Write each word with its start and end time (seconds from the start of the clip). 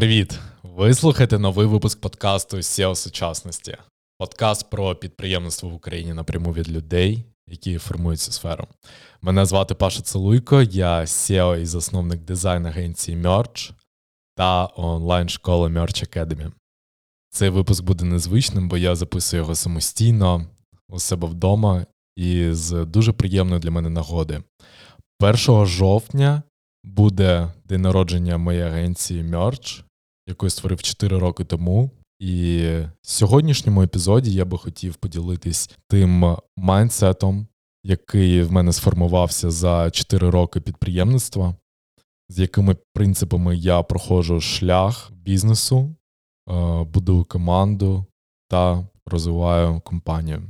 Привіт! 0.00 0.38
Ви 0.62 0.94
слухаєте 0.94 1.38
новий 1.38 1.66
випуск 1.66 2.00
подкасту 2.00 2.56
SEO 2.56 2.94
сучасності. 2.94 3.76
Подкаст 4.18 4.70
про 4.70 4.94
підприємництво 4.94 5.68
в 5.68 5.74
Україні 5.74 6.14
напряму 6.14 6.52
від 6.52 6.70
людей, 6.70 7.24
які 7.48 7.78
формують 7.78 8.20
цю 8.20 8.32
сферу. 8.32 8.66
Мене 9.22 9.46
звати 9.46 9.74
Паша 9.74 10.02
Целуйко, 10.02 10.62
я 10.62 11.00
SEO 11.00 11.56
і 11.56 11.66
засновник 11.66 12.20
дизайн 12.20 12.66
агенції 12.66 13.16
Merch 13.16 13.72
та 14.36 14.68
онлайн-школи 14.76 15.68
Merch 15.68 16.16
Academy. 16.16 16.52
Цей 17.30 17.48
випуск 17.48 17.84
буде 17.84 18.04
незвичним, 18.04 18.68
бо 18.68 18.78
я 18.78 18.96
записую 18.96 19.42
його 19.42 19.54
самостійно 19.54 20.46
у 20.88 20.98
себе 20.98 21.28
вдома 21.28 21.86
і 22.16 22.48
з 22.50 22.84
дуже 22.84 23.12
приємної 23.12 23.60
для 23.60 23.70
мене 23.70 23.88
нагоди. 23.88 24.42
1 25.20 25.66
жовтня 25.66 26.42
буде 26.84 27.52
день 27.64 27.82
народження 27.82 28.38
моєї 28.38 28.64
агенції 28.64 29.22
Merch, 29.22 29.84
яку 30.30 30.46
я 30.46 30.50
створив 30.50 30.82
4 30.82 31.18
роки 31.18 31.44
тому. 31.44 31.90
І 32.18 32.58
в 33.02 33.10
сьогоднішньому 33.10 33.82
епізоді 33.82 34.32
я 34.32 34.44
би 34.44 34.58
хотів 34.58 34.94
поділитись 34.94 35.70
тим 35.88 36.36
майндсетом, 36.56 37.46
який 37.84 38.42
в 38.42 38.52
мене 38.52 38.72
сформувався 38.72 39.50
за 39.50 39.90
4 39.90 40.30
роки 40.30 40.60
підприємництва, 40.60 41.54
з 42.28 42.38
якими 42.38 42.76
принципами 42.94 43.56
я 43.56 43.82
проходжу 43.82 44.40
шлях 44.40 45.12
бізнесу, 45.12 45.96
е, 46.50 46.84
будую 46.84 47.24
команду 47.24 48.04
та 48.48 48.88
розвиваю 49.06 49.80
компанію. 49.80 50.42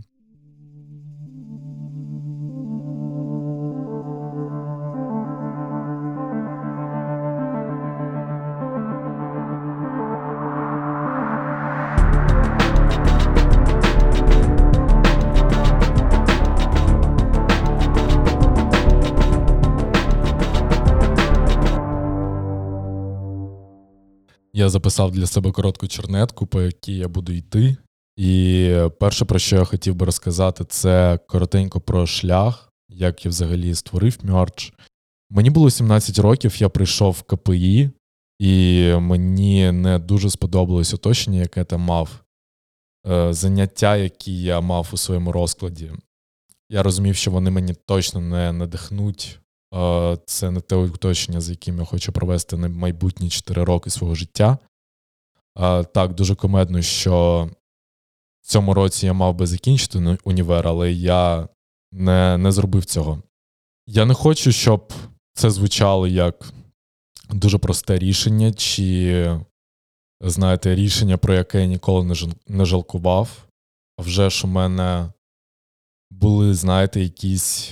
Я 24.61 24.69
записав 24.69 25.11
для 25.11 25.27
себе 25.27 25.53
коротку 25.53 25.89
чернетку, 25.89 26.47
по 26.47 26.63
якій 26.63 26.97
я 26.97 27.09
буду 27.09 27.33
йти. 27.33 27.77
І 28.17 28.75
перше, 29.01 29.25
про 29.25 29.39
що 29.39 29.57
я 29.57 29.65
хотів 29.65 29.95
би 29.95 30.07
розказати, 30.07 30.65
це 30.65 31.19
коротенько 31.29 31.81
про 31.81 32.07
шлях, 32.07 32.73
як 32.89 33.25
я 33.25 33.29
взагалі 33.29 33.75
створив 33.75 34.19
мерч. 34.23 34.73
Мені 35.31 35.51
було 35.51 35.71
17 35.71 36.19
років, 36.19 36.63
я 36.63 36.69
прийшов 36.69 37.13
в 37.13 37.23
КПІ, 37.23 37.91
і 38.39 38.85
мені 38.95 39.73
не 39.73 39.99
дуже 39.99 40.31
сподобалось 40.31 40.95
оточення, 40.95 41.39
яке 41.39 41.65
там 41.65 41.81
мав, 41.81 42.25
е, 43.11 43.33
заняття, 43.33 43.97
які 43.97 44.43
я 44.43 44.61
мав 44.61 44.89
у 44.93 44.97
своєму 44.97 45.33
розкладі. 45.33 45.93
Я 46.71 46.83
розумів, 46.83 47.17
що 47.17 47.31
вони 47.31 47.51
мені 47.51 47.75
точно 47.87 48.21
не 48.21 48.53
надихнуть 48.53 49.39
це 50.27 50.51
не 50.51 50.61
те 50.61 50.77
оточення, 50.77 51.41
з 51.41 51.51
яким 51.51 51.79
я 51.79 51.85
хочу 51.85 52.13
провести 52.13 52.57
на 52.57 52.69
майбутні 52.69 53.31
4 53.31 53.65
роки 53.65 53.91
свого 53.91 54.15
життя. 54.15 54.59
Так, 55.95 56.15
дуже 56.15 56.35
комедно, 56.35 56.83
що 56.83 57.49
в 58.43 58.47
цьому 58.47 58.75
році 58.75 59.07
я 59.07 59.13
мав 59.13 59.35
би 59.35 59.47
закінчити 59.47 60.19
універ, 60.25 60.69
але 60.69 60.93
я 60.93 61.49
не, 61.93 62.39
не 62.39 62.53
зробив 62.53 62.85
цього. 62.85 63.23
Я 63.87 64.05
не 64.05 64.15
хочу, 64.15 64.53
щоб 64.53 64.93
це 65.35 65.51
звучало 65.51 66.07
як 66.07 66.53
дуже 67.31 67.59
просте 67.59 67.99
рішення, 67.99 68.53
чи, 68.53 69.41
знаєте, 70.21 70.75
рішення, 70.75 71.17
про 71.17 71.35
яке 71.35 71.61
я 71.61 71.67
ніколи 71.67 72.17
не 72.49 72.65
жалкував. 72.65 73.47
А 73.99 74.03
вже 74.03 74.31
ж 74.31 74.47
у 74.47 74.51
мене 74.51 75.13
були, 76.11 76.55
знаєте, 76.55 77.01
якісь 77.01 77.71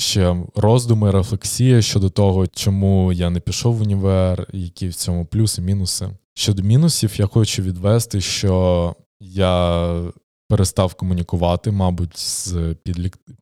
ще 0.00 0.36
роздуми, 0.54 1.10
рефлексія 1.10 1.82
щодо 1.82 2.10
того, 2.10 2.46
чому 2.46 3.12
я 3.12 3.30
не 3.30 3.40
пішов 3.40 3.76
в 3.76 3.82
універ, 3.82 4.48
які 4.52 4.88
в 4.88 4.94
цьому 4.94 5.26
плюси, 5.26 5.62
мінуси. 5.62 6.10
Щодо 6.34 6.62
мінусів, 6.62 7.20
я 7.20 7.26
хочу 7.26 7.62
відвести, 7.62 8.20
що 8.20 8.94
я 9.20 10.02
перестав 10.48 10.94
комунікувати, 10.94 11.70
мабуть, 11.70 12.18
з 12.18 12.76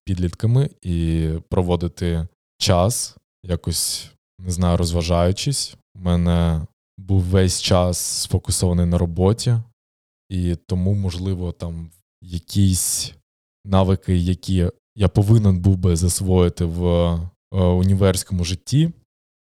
підлітками 0.05 0.71
і 0.83 1.29
проводити 1.49 2.29
час, 2.59 3.17
якось 3.45 4.11
не 4.39 4.51
знаю, 4.51 4.77
розважаючись. 4.77 5.77
У 5.95 6.01
мене 6.01 6.67
був 6.99 7.23
весь 7.23 7.63
час 7.63 7.99
сфокусований 7.99 8.87
на 8.87 8.99
роботі, 8.99 9.57
і 10.29 10.57
тому, 10.67 10.95
можливо, 10.95 11.53
там 11.53 11.91
якісь 12.23 13.15
навики, 13.65 14.17
які 14.17 14.71
я 14.97 15.09
повинен 15.09 15.59
був 15.59 15.77
би 15.77 15.97
засвоїти 15.97 16.65
в 16.65 16.87
е, 16.87 17.59
універському 17.59 18.45
житті. 18.45 18.93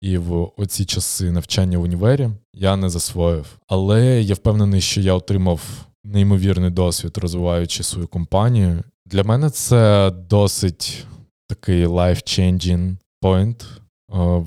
І 0.01 0.17
в 0.17 0.51
оці 0.57 0.85
часи 0.85 1.31
навчання 1.31 1.77
в 1.77 1.81
універі 1.81 2.29
я 2.53 2.75
не 2.75 2.89
засвоїв. 2.89 3.59
Але 3.67 4.21
я 4.21 4.35
впевнений, 4.35 4.81
що 4.81 5.01
я 5.01 5.13
отримав 5.13 5.61
неймовірний 6.03 6.69
досвід, 6.69 7.17
розвиваючи 7.17 7.83
свою 7.83 8.07
компанію. 8.07 8.83
Для 9.05 9.23
мене 9.23 9.49
це 9.49 10.11
досить 10.11 11.05
такий 11.47 11.85
life-changing 11.85 12.95
point 13.23 13.63
е, 13.63 13.77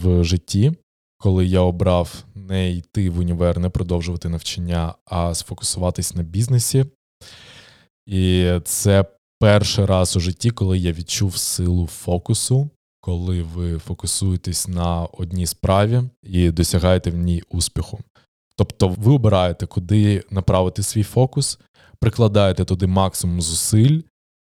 в 0.03 0.25
житті, 0.25 0.73
коли 1.19 1.47
я 1.47 1.61
обрав 1.61 2.25
не 2.35 2.73
йти 2.73 3.11
в 3.11 3.19
універ, 3.19 3.59
не 3.59 3.69
продовжувати 3.69 4.29
навчання, 4.29 4.95
а 5.05 5.35
сфокусуватись 5.35 6.15
на 6.15 6.23
бізнесі. 6.23 6.85
І 8.07 8.53
це 8.65 9.05
перший 9.43 9.85
раз 9.85 10.17
у 10.17 10.21
житті, 10.21 10.51
коли 10.51 10.79
я 10.79 10.93
відчув 10.93 11.37
силу 11.37 11.87
фокусу, 11.87 12.71
коли 13.01 13.43
ви 13.43 13.79
фокусуєтесь 13.79 14.69
на 14.69 15.03
одній 15.05 15.47
справі 15.47 16.03
і 16.23 16.51
досягаєте 16.51 17.11
в 17.11 17.17
ній 17.17 17.43
успіху. 17.51 18.01
Тобто 18.57 18.89
ви 18.89 19.13
обираєте, 19.13 19.67
куди 19.67 20.25
направити 20.31 20.83
свій 20.83 21.03
фокус, 21.03 21.59
прикладаєте 22.01 22.65
туди 22.65 22.87
максимум 22.87 23.43
зусиль, 23.43 24.01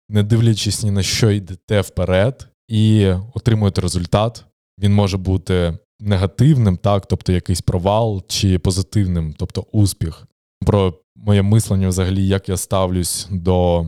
не 0.08 0.22
дивлячись 0.22 0.82
ні 0.82 0.90
на 0.90 1.02
що 1.02 1.30
йдете 1.30 1.80
вперед, 1.80 2.48
і 2.68 3.12
отримуєте 3.34 3.80
результат. 3.80 4.44
Він 4.78 4.94
може 4.94 5.16
бути 5.16 5.78
негативним, 6.00 6.76
так, 6.76 7.06
тобто 7.06 7.32
якийсь 7.32 7.60
провал, 7.60 8.22
чи 8.28 8.58
позитивним, 8.58 9.34
тобто 9.38 9.66
успіх. 9.72 10.26
Про 10.66 10.94
моє 11.16 11.42
мислення, 11.42 11.88
взагалі, 11.88 12.26
як 12.26 12.48
я 12.48 12.56
ставлюсь 12.56 13.28
до 13.30 13.86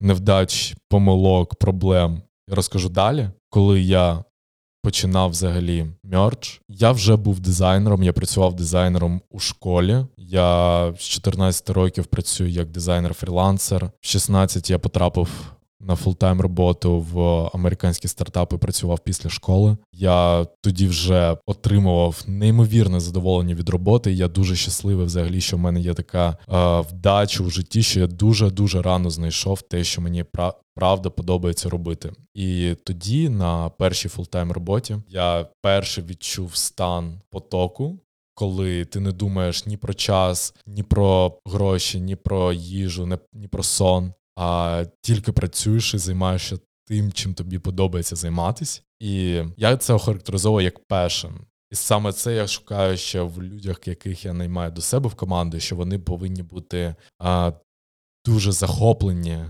невдач, 0.00 0.74
помилок, 0.88 1.54
проблем 1.54 2.22
розкажу 2.48 2.88
далі. 2.88 3.30
Коли 3.50 3.82
я 3.82 4.24
починав 4.82 5.30
взагалі 5.30 5.86
Merge, 6.02 6.60
я 6.68 6.92
вже 6.92 7.16
був 7.16 7.40
дизайнером, 7.40 8.02
я 8.02 8.12
працював 8.12 8.54
дизайнером 8.54 9.20
у 9.30 9.38
школі. 9.38 10.06
Я 10.16 10.92
з 10.98 11.02
14 11.02 11.70
років 11.70 12.06
працюю 12.06 12.50
як 12.50 12.68
дизайнер-фрілансер. 12.68 13.90
В 14.00 14.06
16 14.06 14.70
я 14.70 14.78
потрапив 14.78 15.28
на 15.80 15.96
full-time 15.96 16.40
роботу 16.40 17.00
в 17.00 17.20
американські 17.54 18.08
стартапи 18.08 18.58
працював 18.58 18.98
після 18.98 19.30
школи. 19.30 19.76
Я 19.92 20.46
тоді 20.60 20.86
вже 20.86 21.36
отримував 21.46 22.22
неймовірне 22.26 23.00
задоволення 23.00 23.54
від 23.54 23.68
роботи. 23.68 24.12
Я 24.12 24.28
дуже 24.28 24.56
щасливий, 24.56 25.06
взагалі, 25.06 25.40
що 25.40 25.56
в 25.56 25.60
мене 25.60 25.80
є 25.80 25.94
така 25.94 26.36
е, 26.52 26.80
вдача 26.80 27.42
у 27.42 27.50
житті, 27.50 27.82
що 27.82 28.00
я 28.00 28.06
дуже 28.06 28.50
дуже 28.50 28.82
рано 28.82 29.10
знайшов 29.10 29.62
те, 29.62 29.84
що 29.84 30.00
мені 30.00 30.24
пра- 30.24 30.54
правда 30.74 31.10
подобається 31.10 31.68
робити. 31.68 32.12
І 32.34 32.74
тоді, 32.84 33.28
на 33.28 33.68
першій 33.68 34.08
full-time 34.08 34.52
роботі, 34.52 34.96
я 35.08 35.46
перше 35.62 36.02
відчув 36.02 36.56
стан 36.56 37.20
потоку. 37.30 37.98
Коли 38.36 38.84
ти 38.84 39.00
не 39.00 39.12
думаєш 39.12 39.66
ні 39.66 39.76
про 39.76 39.94
час, 39.94 40.54
ні 40.66 40.82
про 40.82 41.38
гроші, 41.46 42.00
ні 42.00 42.16
про 42.16 42.52
їжу, 42.52 43.18
ні 43.32 43.48
про 43.48 43.62
сон 43.62 44.12
а 44.36 44.84
тільки 45.02 45.32
працюєш 45.32 45.94
і 45.94 45.98
займаєшся 45.98 46.58
тим, 46.86 47.12
чим 47.12 47.34
тобі 47.34 47.58
подобається 47.58 48.16
займатися. 48.16 48.82
І 49.00 49.42
я 49.56 49.76
це 49.76 49.92
охарактеризовую 49.92 50.64
як 50.64 50.80
passion. 50.88 51.32
І 51.70 51.76
саме 51.76 52.12
це 52.12 52.34
я 52.34 52.46
шукаю 52.46 52.96
ще 52.96 53.20
в 53.20 53.42
людях, 53.42 53.88
яких 53.88 54.24
я 54.24 54.32
наймаю 54.32 54.70
до 54.70 54.80
себе 54.80 55.08
в 55.08 55.14
команду, 55.14 55.60
що 55.60 55.76
вони 55.76 55.98
повинні 55.98 56.42
бути 56.42 56.94
а, 57.18 57.52
дуже 58.26 58.52
захоплені 58.52 59.44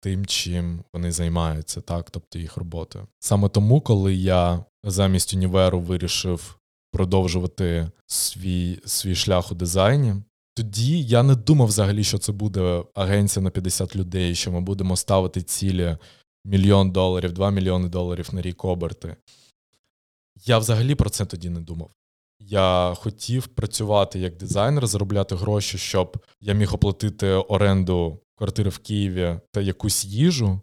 тим, 0.00 0.26
чим 0.26 0.84
вони 0.92 1.12
займаються, 1.12 1.80
так, 1.80 2.10
тобто 2.10 2.38
їх 2.38 2.56
роботою. 2.56 3.06
Саме 3.18 3.48
тому, 3.48 3.80
коли 3.80 4.14
я 4.14 4.64
замість 4.84 5.34
універу 5.34 5.80
вирішив 5.80 6.58
продовжувати 6.92 7.90
свій, 8.06 8.80
свій 8.84 9.14
шлях 9.14 9.52
у 9.52 9.54
дизайні, 9.54 10.14
тоді 10.58 11.02
я 11.02 11.22
не 11.22 11.34
думав 11.34 11.68
взагалі, 11.68 12.04
що 12.04 12.18
це 12.18 12.32
буде 12.32 12.84
агенція 12.94 13.42
на 13.42 13.50
50 13.50 13.96
людей, 13.96 14.34
що 14.34 14.52
ми 14.52 14.60
будемо 14.60 14.96
ставити 14.96 15.42
цілі 15.42 15.96
мільйон 16.44 16.90
доларів, 16.90 17.32
2 17.32 17.50
мільйони 17.50 17.88
доларів 17.88 18.28
на 18.32 18.42
рік 18.42 18.64
оберти. 18.64 19.16
Я 20.44 20.58
взагалі 20.58 20.94
про 20.94 21.10
це 21.10 21.24
тоді 21.24 21.50
не 21.50 21.60
думав. 21.60 21.90
Я 22.40 22.94
хотів 22.96 23.46
працювати 23.46 24.18
як 24.18 24.36
дизайнер, 24.36 24.86
заробляти 24.86 25.34
гроші, 25.34 25.78
щоб 25.78 26.24
я 26.40 26.54
міг 26.54 26.74
оплатити 26.74 27.26
оренду 27.28 28.20
квартири 28.36 28.70
в 28.70 28.78
Києві 28.78 29.40
та 29.52 29.60
якусь 29.60 30.04
їжу. 30.04 30.60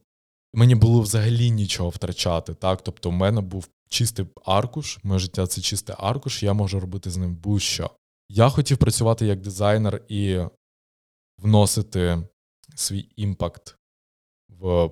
Мені 0.53 0.75
було 0.75 1.01
взагалі 1.01 1.51
нічого 1.51 1.89
втрачати. 1.89 2.53
Так, 2.53 2.81
тобто, 2.81 3.09
в 3.09 3.13
мене 3.13 3.41
був 3.41 3.67
чистий 3.89 4.25
аркуш, 4.45 4.99
моє 5.03 5.19
життя 5.19 5.47
це 5.47 5.61
чистий 5.61 5.95
аркуш, 5.99 6.43
я 6.43 6.53
можу 6.53 6.79
робити 6.79 7.09
з 7.09 7.17
ним 7.17 7.35
будь-що. 7.35 7.89
Я 8.29 8.49
хотів 8.49 8.77
працювати 8.77 9.25
як 9.25 9.41
дизайнер 9.41 10.01
і 10.07 10.39
вносити 11.37 12.27
свій 12.75 13.09
імпакт 13.15 13.77
в 14.49 14.91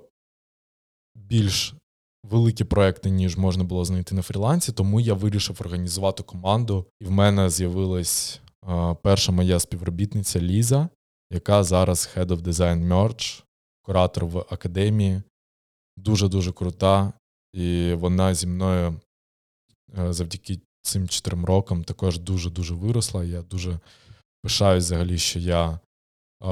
більш 1.16 1.76
великі 2.24 2.64
проекти, 2.64 3.10
ніж 3.10 3.38
можна 3.38 3.64
було 3.64 3.86
знайти 3.86 4.16
на 4.16 4.22
фрілансі, 4.22 4.72
тому 4.72 5.00
я 5.00 5.14
вирішив 5.14 5.58
організувати 5.60 6.24
команду, 6.24 6.88
і 7.00 7.06
в 7.06 7.12
мене 7.12 7.50
з'явилась 7.50 8.42
е, 8.68 8.96
перша 9.04 9.32
моя 9.32 9.60
співробітниця 9.60 10.42
Ліза, 10.42 10.90
яка 11.32 11.64
зараз 11.64 12.10
Head 12.16 12.28
of 12.28 12.42
Design 12.42 12.88
Merch, 12.88 13.44
куратор 13.82 14.26
в 14.26 14.38
академії. 14.38 15.22
Дуже-дуже 15.98 16.52
крута. 16.52 17.14
І 17.54 17.94
вона 17.94 18.34
зі 18.34 18.48
мною 18.48 19.02
е, 19.98 20.14
завдяки 20.14 20.62
цим 20.84 21.08
чотирьом 21.08 21.46
рокам 21.46 21.84
також 21.84 22.20
дуже-дуже 22.20 22.74
виросла. 22.74 23.24
Я 23.24 23.42
дуже 23.42 23.80
пишаюсь 24.42 24.84
взагалі, 24.84 25.18
що 25.18 25.40
я 25.40 25.80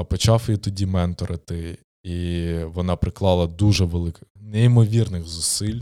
почав 0.08 0.42
її 0.46 0.58
тоді 0.58 0.86
менторити, 0.86 1.78
і 2.04 2.54
вона 2.64 2.96
приклала 2.96 3.46
дуже 3.46 3.84
великих, 3.84 4.28
неймовірних 4.40 5.24
зусиль, 5.24 5.80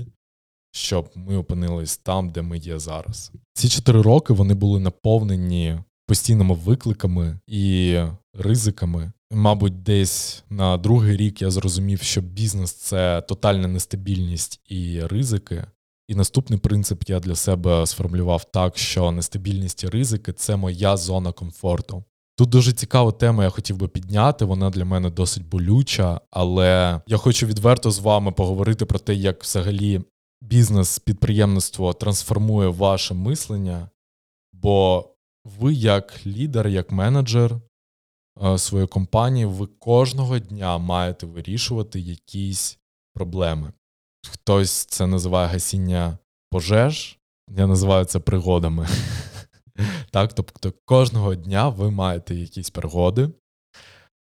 щоб 0.72 1.10
ми 1.14 1.36
опинились 1.36 1.96
там, 1.96 2.30
де 2.30 2.42
ми 2.42 2.58
є 2.58 2.78
зараз. 2.78 3.32
Ці 3.54 3.68
чотири 3.68 4.02
роки 4.02 4.32
вони 4.32 4.54
були 4.54 4.80
наповнені 4.80 5.78
постійними 6.06 6.54
викликами 6.54 7.38
і 7.46 7.98
ризиками. 8.34 9.12
Мабуть, 9.32 9.82
десь 9.82 10.44
на 10.50 10.76
другий 10.76 11.16
рік 11.16 11.42
я 11.42 11.50
зрозумів, 11.50 12.02
що 12.02 12.20
бізнес 12.20 12.72
це 12.72 13.22
тотальна 13.22 13.68
нестабільність 13.68 14.60
і 14.68 15.00
ризики. 15.00 15.64
І 16.10 16.14
наступний 16.14 16.58
принцип 16.58 17.02
я 17.06 17.20
для 17.20 17.34
себе 17.34 17.86
сформулював 17.86 18.44
так, 18.44 18.78
що 18.78 19.10
нестабільність 19.10 19.84
і 19.84 19.88
ризики 19.88 20.32
це 20.32 20.56
моя 20.56 20.96
зона 20.96 21.32
комфорту. 21.32 22.04
Тут 22.36 22.48
дуже 22.48 22.72
цікава 22.72 23.12
тема, 23.12 23.44
я 23.44 23.50
хотів 23.50 23.76
би 23.76 23.88
підняти. 23.88 24.44
Вона 24.44 24.70
для 24.70 24.84
мене 24.84 25.10
досить 25.10 25.48
болюча, 25.48 26.20
але 26.30 27.00
я 27.06 27.16
хочу 27.16 27.46
відверто 27.46 27.90
з 27.90 27.98
вами 27.98 28.32
поговорити 28.32 28.86
про 28.86 28.98
те, 28.98 29.14
як 29.14 29.42
взагалі 29.42 30.00
бізнес, 30.42 30.98
підприємництво 30.98 31.92
трансформує 31.92 32.68
ваше 32.68 33.14
мислення, 33.14 33.90
бо 34.52 35.08
ви, 35.44 35.74
як 35.74 36.26
лідер, 36.26 36.68
як 36.68 36.92
менеджер 36.92 37.56
е, 38.44 38.58
своєї 38.58 38.88
компанії, 38.88 39.46
ви 39.46 39.66
кожного 39.66 40.38
дня 40.38 40.78
маєте 40.78 41.26
вирішувати 41.26 42.00
якісь 42.00 42.78
проблеми. 43.14 43.72
Хтось 44.28 44.84
це 44.84 45.06
називає 45.06 45.48
гасіння 45.48 46.18
пожеж, 46.50 47.18
я 47.56 47.66
називаю 47.66 48.04
це 48.04 48.18
пригодами. 48.18 48.88
Так, 50.10 50.32
Тобто 50.32 50.72
кожного 50.84 51.34
дня 51.34 51.68
ви 51.68 51.90
маєте 51.90 52.34
якісь 52.34 52.70
пригоди, 52.70 53.30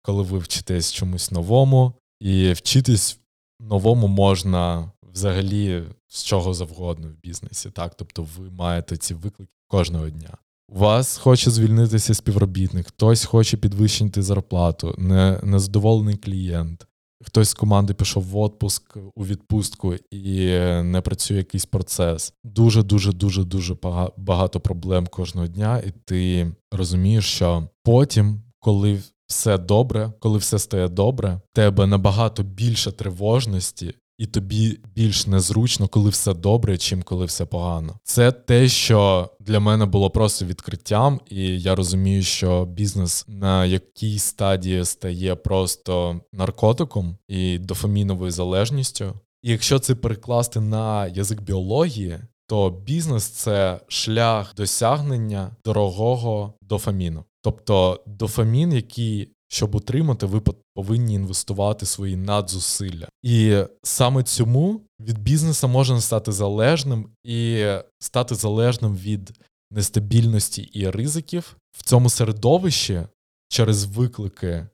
коли 0.01 0.23
ви 0.23 0.37
вчитесь 0.37 0.93
чомусь 0.93 1.31
новому, 1.31 1.93
і 2.19 2.53
вчитись 2.53 3.19
новому 3.59 4.07
можна 4.07 4.91
взагалі 5.13 5.83
з 6.07 6.23
чого 6.23 6.53
завгодно 6.53 7.07
в 7.07 7.21
бізнесі. 7.21 7.71
Так, 7.71 7.95
Тобто 7.95 8.27
ви 8.37 8.49
маєте 8.49 8.97
ці 8.97 9.13
виклики 9.13 9.51
кожного 9.67 10.09
дня. 10.09 10.37
У 10.69 10.77
вас 10.77 11.17
хоче 11.17 11.51
звільнитися 11.51 12.13
співробітник, 12.13 12.87
хтось 12.87 13.25
хоче 13.25 13.57
підвищити 13.57 14.21
зарплату, 14.21 14.95
не, 14.97 15.39
незадоволений 15.43 16.17
клієнт, 16.17 16.87
хтось 17.23 17.49
з 17.49 17.53
команди 17.53 17.93
пішов 17.93 18.23
в 18.23 18.37
отпуск 18.37 18.97
у 19.15 19.25
відпустку 19.25 19.95
і 20.11 20.47
не 20.83 21.01
працює 21.03 21.37
якийсь 21.37 21.65
процес. 21.65 22.33
Дуже 22.43 22.83
дуже 22.83 23.13
дуже 23.13 23.43
дуже 23.43 23.75
багато 24.17 24.59
проблем 24.59 25.07
кожного 25.07 25.47
дня, 25.47 25.81
і 25.87 25.91
ти 26.05 26.51
розумієш, 26.71 27.25
що 27.25 27.67
потім, 27.83 28.41
коли 28.59 28.99
все 29.27 29.57
добре, 29.57 30.13
коли 30.19 30.37
все 30.37 30.59
стає 30.59 30.87
добре, 30.87 31.41
тебе 31.53 31.87
набагато 31.87 32.43
більше 32.43 32.91
тривожності 32.91 33.93
і 34.17 34.25
тобі 34.25 34.79
більш 34.95 35.27
незручно, 35.27 35.87
коли 35.87 36.09
все 36.09 36.33
добре, 36.33 36.77
чим 36.77 37.03
коли 37.03 37.25
все 37.25 37.45
погано. 37.45 37.99
Це 38.03 38.31
те, 38.31 38.67
що 38.67 39.29
для 39.39 39.59
мене 39.59 39.85
було 39.85 40.09
просто 40.09 40.45
відкриттям, 40.45 41.19
і 41.29 41.61
я 41.61 41.75
розумію, 41.75 42.23
що 42.23 42.65
бізнес 42.65 43.25
на 43.27 43.65
якій 43.65 44.19
стадії 44.19 44.85
стає 44.85 45.35
просто 45.35 46.21
наркотиком 46.33 47.17
і 47.27 47.57
дофаміновою 47.57 48.31
залежністю. 48.31 49.13
І 49.41 49.51
якщо 49.51 49.79
це 49.79 49.95
перекласти 49.95 50.59
на 50.59 51.07
язик 51.07 51.41
біології, 51.41 52.19
то 52.47 52.69
бізнес 52.69 53.23
це 53.23 53.79
шлях 53.87 54.55
досягнення 54.55 55.55
дорогого 55.65 56.53
дофаміну. 56.61 57.23
Тобто 57.41 58.03
дофамін, 58.07 58.73
який 58.73 59.29
щоб 59.47 59.75
отримати, 59.75 60.25
ви 60.25 60.39
повинні 60.73 61.13
інвестувати 61.13 61.85
свої 61.85 62.15
надзусилля. 62.15 63.07
І 63.23 63.63
саме 63.83 64.23
цьому 64.23 64.81
від 64.99 65.17
бізнесу 65.17 65.67
можна 65.67 66.01
стати 66.01 66.31
залежним 66.31 67.09
і 67.23 67.65
стати 67.99 68.35
залежним 68.35 68.95
від 68.95 69.39
нестабільності 69.71 70.61
і 70.61 70.89
ризиків 70.89 71.57
в 71.71 71.83
цьому 71.83 72.09
середовищі 72.09 73.03
через 73.49 73.83
виклики 73.83 74.67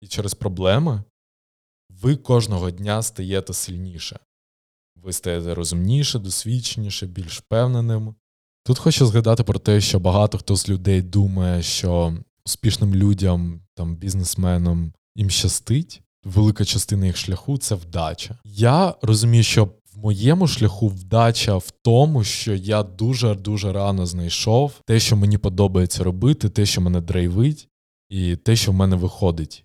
і 0.00 0.06
через 0.06 0.34
проблеми. 0.34 1.02
Ви 2.02 2.16
кожного 2.16 2.70
дня 2.70 3.02
стаєте 3.02 3.52
сильніше. 3.52 4.18
Ви 4.96 5.12
стаєте 5.12 5.54
розумніше, 5.54 6.18
досвідченіше, 6.18 7.06
більш 7.06 7.38
впевненим. 7.38 8.14
Тут 8.64 8.78
хочу 8.78 9.06
згадати 9.06 9.44
про 9.44 9.58
те, 9.58 9.80
що 9.80 9.98
багато 9.98 10.38
хто 10.38 10.56
з 10.56 10.68
людей 10.68 11.02
думає, 11.02 11.62
що 11.62 12.18
успішним 12.46 12.94
людям, 12.94 13.60
там, 13.74 13.96
бізнесменам 13.96 14.92
їм 15.18 15.30
щастить. 15.30 16.02
Велика 16.24 16.64
частина 16.64 17.06
їх 17.06 17.16
шляху 17.16 17.58
це 17.58 17.74
вдача. 17.74 18.38
Я 18.44 18.94
розумію, 19.02 19.42
що 19.42 19.64
в 19.64 19.98
моєму 19.98 20.46
шляху 20.46 20.88
вдача 20.88 21.56
в 21.56 21.70
тому, 21.82 22.24
що 22.24 22.54
я 22.54 22.82
дуже-дуже 22.82 23.72
рано 23.72 24.06
знайшов 24.06 24.72
те, 24.86 25.00
що 25.00 25.16
мені 25.16 25.38
подобається 25.38 26.04
робити, 26.04 26.48
те, 26.48 26.66
що 26.66 26.80
мене 26.80 27.00
драйвить, 27.00 27.68
і 28.08 28.36
те, 28.36 28.56
що 28.56 28.72
в 28.72 28.74
мене 28.74 28.96
виходить. 28.96 29.64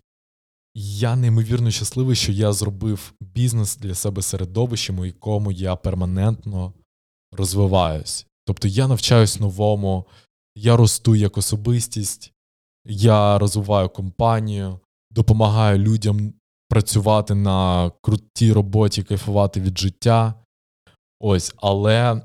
Я 0.74 1.16
неймовірно 1.16 1.70
щасливий, 1.70 2.16
що 2.16 2.32
я 2.32 2.52
зробив 2.52 3.14
бізнес 3.20 3.76
для 3.76 3.94
себе 3.94 4.22
середовищем, 4.22 4.98
у 4.98 5.04
якому 5.04 5.52
я 5.52 5.76
перманентно 5.76 6.72
розвиваюсь. 7.32 8.26
Тобто 8.46 8.68
я 8.68 8.88
навчаюсь 8.88 9.40
новому, 9.40 10.06
я 10.56 10.76
росту 10.76 11.14
як 11.14 11.38
особистість, 11.38 12.32
я 12.84 13.38
розвиваю 13.38 13.88
компанію, 13.88 14.80
допомагаю 15.14 15.78
людям 15.78 16.32
працювати 16.68 17.34
на 17.34 17.90
крутій 18.02 18.52
роботі, 18.52 19.02
кайфувати 19.02 19.60
від 19.60 19.78
життя. 19.78 20.34
Ось, 21.20 21.54
але 21.56 22.22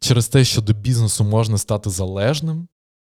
через 0.00 0.28
те, 0.28 0.44
що 0.44 0.62
до 0.62 0.72
бізнесу 0.72 1.24
можна 1.24 1.58
стати 1.58 1.90
залежним, 1.90 2.68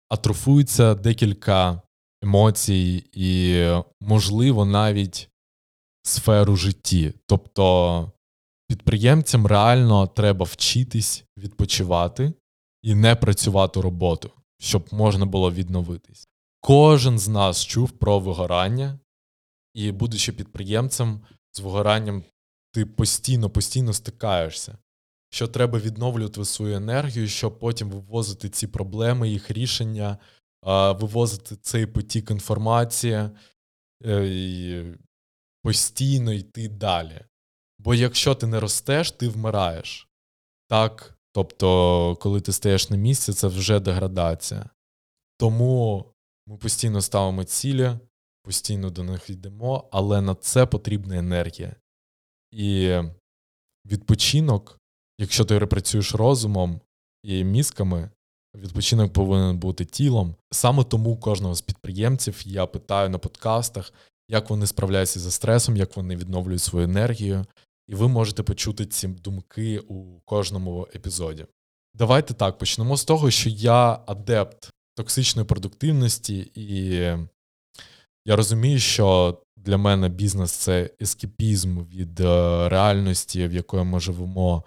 атрофується 0.08 0.94
декілька 0.94 1.82
емоцій 2.22 3.04
і, 3.12 3.66
можливо, 4.00 4.64
навіть 4.64 5.28
сферу 6.02 6.56
житті. 6.56 7.14
Тобто 7.26 8.12
підприємцям 8.68 9.46
реально 9.46 10.06
треба 10.06 10.44
вчитись 10.44 11.24
відпочивати 11.38 12.32
і 12.82 12.94
не 12.94 13.16
працювати 13.16 13.80
роботу, 13.80 14.30
щоб 14.60 14.88
можна 14.92 15.26
було 15.26 15.52
відновитись. 15.52 16.28
Кожен 16.64 17.18
з 17.18 17.28
нас 17.28 17.64
чув 17.64 17.90
про 17.90 18.18
вигорання, 18.18 18.98
і, 19.74 19.92
будучи 19.92 20.32
підприємцем, 20.32 21.20
з 21.52 21.60
вигоранням 21.60 22.24
ти 22.72 22.86
постійно, 22.86 23.50
постійно 23.50 23.92
стикаєшся, 23.92 24.78
що 25.30 25.48
треба 25.48 25.78
відновлювати 25.78 26.44
свою 26.44 26.76
енергію, 26.76 27.28
щоб 27.28 27.58
потім 27.58 27.90
вивозити 27.90 28.48
ці 28.48 28.66
проблеми, 28.66 29.28
їх 29.28 29.50
рішення, 29.50 30.18
вивозити 30.92 31.56
цей 31.56 31.86
потік 31.86 32.30
інформації 32.30 33.30
е, 34.04 34.26
і 34.26 34.84
постійно 35.62 36.32
йти 36.32 36.68
далі. 36.68 37.20
Бо 37.78 37.94
якщо 37.94 38.34
ти 38.34 38.46
не 38.46 38.60
ростеш, 38.60 39.12
ти 39.12 39.28
вмираєш. 39.28 40.08
Так? 40.68 41.18
Тобто, 41.32 42.16
коли 42.20 42.40
ти 42.40 42.52
стаєш 42.52 42.90
на 42.90 42.96
місці, 42.96 43.32
це 43.32 43.46
вже 43.46 43.80
деградація. 43.80 44.70
Тому 45.38 46.11
ми 46.46 46.56
постійно 46.56 47.02
ставимо 47.02 47.44
цілі, 47.44 47.92
постійно 48.42 48.90
до 48.90 49.04
них 49.04 49.30
йдемо, 49.30 49.88
але 49.92 50.20
на 50.20 50.34
це 50.34 50.66
потрібна 50.66 51.18
енергія. 51.18 51.76
І 52.50 52.98
відпочинок, 53.86 54.78
якщо 55.18 55.44
ти 55.44 55.60
працюєш 55.66 56.14
розумом 56.14 56.80
і 57.22 57.44
мізками, 57.44 58.10
відпочинок 58.54 59.12
повинен 59.12 59.58
бути 59.58 59.84
тілом. 59.84 60.34
Саме 60.50 60.84
тому 60.84 61.16
кожного 61.16 61.54
з 61.54 61.60
підприємців 61.60 62.42
я 62.46 62.66
питаю 62.66 63.10
на 63.10 63.18
подкастах, 63.18 63.92
як 64.28 64.50
вони 64.50 64.66
справляються 64.66 65.20
зі 65.20 65.30
стресом, 65.30 65.76
як 65.76 65.96
вони 65.96 66.16
відновлюють 66.16 66.62
свою 66.62 66.84
енергію, 66.84 67.46
і 67.88 67.94
ви 67.94 68.08
можете 68.08 68.42
почути 68.42 68.86
ці 68.86 69.08
думки 69.08 69.78
у 69.78 70.20
кожному 70.24 70.88
епізоді. 70.94 71.46
Давайте 71.94 72.34
так 72.34 72.58
почнемо 72.58 72.96
з 72.96 73.04
того, 73.04 73.30
що 73.30 73.50
я 73.50 74.00
адепт 74.06 74.70
токсичної 74.94 75.48
продуктивності, 75.48 76.52
і 76.54 76.94
я 78.24 78.36
розумію, 78.36 78.78
що 78.78 79.38
для 79.56 79.76
мене 79.76 80.08
бізнес 80.08 80.52
це 80.52 80.90
ескепізм 81.00 81.82
від 81.82 82.20
е, 82.20 82.68
реальності, 82.68 83.46
в 83.46 83.52
якої 83.52 83.84
ми 83.84 84.00
живемо, 84.00 84.64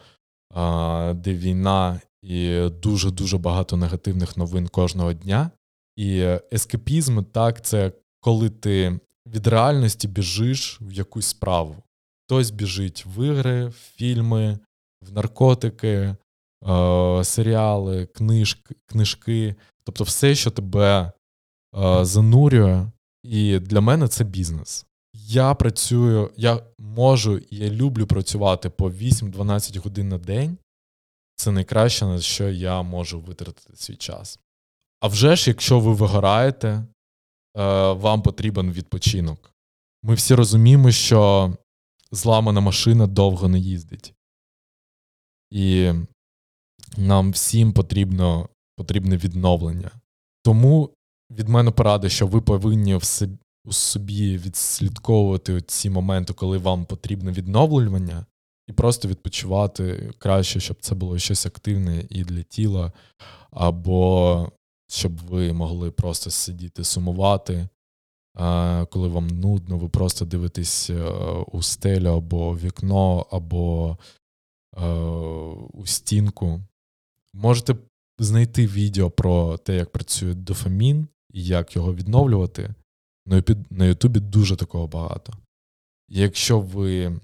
де 1.14 1.34
війна 1.34 2.02
і 2.22 2.70
дуже-дуже 2.70 3.38
багато 3.38 3.78
негативних 3.78 4.38
новин 4.38 4.68
кожного 4.68 5.14
дня. 5.14 5.52
І 5.96 6.38
ескепізм, 6.54 7.24
так, 7.24 7.66
це 7.66 7.92
коли 8.20 8.50
ти 8.50 9.00
від 9.28 9.48
реальності 9.48 10.08
біжиш 10.08 10.78
в 10.82 10.92
якусь 10.92 11.26
справу. 11.26 11.76
Хтось 12.26 12.52
біжить 12.52 13.06
в 13.06 13.26
ігри, 13.26 13.66
в 13.66 13.72
фільми, 13.72 14.60
в 15.02 15.14
наркотики, 15.14 15.88
е, 15.90 16.16
серіали, 17.24 18.06
книжки, 18.06 18.76
книжки, 18.86 19.56
тобто 19.86 20.04
все, 20.04 20.36
що 20.36 20.52
тебе 20.52 21.12
е, 21.78 22.06
занурює. 22.06 22.88
І 23.24 23.60
для 23.60 23.82
мене 23.82 24.08
це 24.08 24.24
бізнес. 24.24 24.86
Я 25.14 25.54
працюю, 25.54 26.32
я 26.38 26.64
можу 26.80 27.38
і 27.38 27.58
я 27.58 27.70
люблю 27.70 28.08
працювати 28.08 28.70
по 28.70 28.90
8-12 28.90 29.80
годин 29.80 30.10
на 30.10 30.18
день. 30.18 30.58
Це 31.36 31.52
найкраще, 31.52 32.06
на 32.06 32.20
що 32.20 32.50
я 32.50 32.82
можу 32.82 33.22
витратити 33.22 33.76
свій 33.76 33.96
час. 33.96 34.40
А 35.00 35.08
вже 35.08 35.36
ж, 35.36 35.50
якщо 35.50 35.80
ви 35.80 35.94
вигораєте, 35.94 36.68
е, 36.68 36.86
вам 37.92 38.22
потрібен 38.22 38.72
відпочинок. 38.72 39.52
Ми 40.04 40.14
всі 40.14 40.36
розуміємо, 40.36 40.92
що 40.92 41.54
зламана 42.12 42.62
машина 42.62 43.08
довго 43.08 43.48
не 43.48 43.60
їздить. 43.60 44.14
І 45.52 45.92
нам 46.98 47.32
всім 47.32 47.74
потрібно, 47.74 48.50
потрібне 48.76 49.18
відновлення. 49.18 49.92
Тому 50.44 50.90
від 51.32 51.50
мене 51.50 51.72
порада, 51.72 52.10
що 52.10 52.28
ви 52.28 52.42
повинні 52.42 53.00
у 53.66 53.74
собі 53.74 54.38
відслідковувати 54.38 55.62
ці 55.62 55.90
моменти, 55.90 56.34
коли 56.34 56.58
вам 56.58 56.86
потрібне 56.86 57.32
відновлювання, 57.32 58.26
і 58.68 58.74
просто 58.74 59.08
відпочивати 59.08 60.12
краще, 60.18 60.60
щоб 60.60 60.78
це 60.80 60.96
було 60.96 61.18
щось 61.18 61.46
активне 61.46 62.06
і 62.10 62.24
для 62.24 62.44
тіла, 62.44 62.92
або 63.52 64.52
щоб 64.88 65.18
ви 65.18 65.54
могли 65.54 65.92
просто 65.92 66.30
сидіти, 66.30 66.84
сумувати. 66.84 67.68
Коли 68.90 69.08
вам 69.08 69.28
нудно, 69.28 69.78
ви 69.78 69.90
просто 69.90 70.26
дивитесь 70.26 70.90
е, 70.90 71.04
у 71.52 71.62
стелю 71.62 72.08
або 72.08 72.58
вікно, 72.58 73.26
або 73.32 73.98
е, 74.78 74.90
у 75.74 75.86
стінку. 75.86 76.62
Можете 77.34 77.76
знайти 78.20 78.68
відео 78.68 79.12
про 79.12 79.58
те, 79.58 79.76
як 79.76 79.92
працює 79.92 80.34
дофамін 80.34 81.08
і 81.34 81.46
як 81.46 81.76
його 81.76 81.96
відновлювати. 81.96 82.74
На 83.70 83.86
Ютубі 83.86 84.20
дуже 84.20 84.56
такого 84.56 84.88
багато. 84.88 85.34
якщо 86.10 86.60
ви 86.60 87.20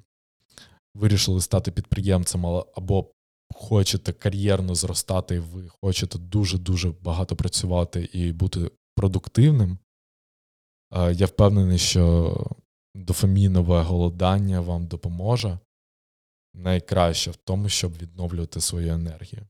вирішили 0.95 1.41
стати 1.41 1.71
підприємцем 1.71 2.45
або 2.45 3.11
хочете 3.53 4.13
кар'єрно 4.13 4.75
зростати, 4.75 5.39
ви 5.39 5.69
хочете 5.81 6.19
дуже-дуже 6.19 6.91
багато 7.01 7.35
працювати 7.35 8.09
і 8.13 8.31
бути 8.31 8.71
продуктивним, 8.95 9.77
я 11.13 11.25
впевнений, 11.25 11.77
що 11.77 12.35
дофамінове 12.95 13.81
голодання 13.81 14.61
вам 14.61 14.87
допоможе 14.87 15.59
найкраще 16.53 17.31
в 17.31 17.35
тому, 17.35 17.69
щоб 17.69 17.97
відновлювати 17.97 18.61
свою 18.61 18.93
енергію. 18.93 19.47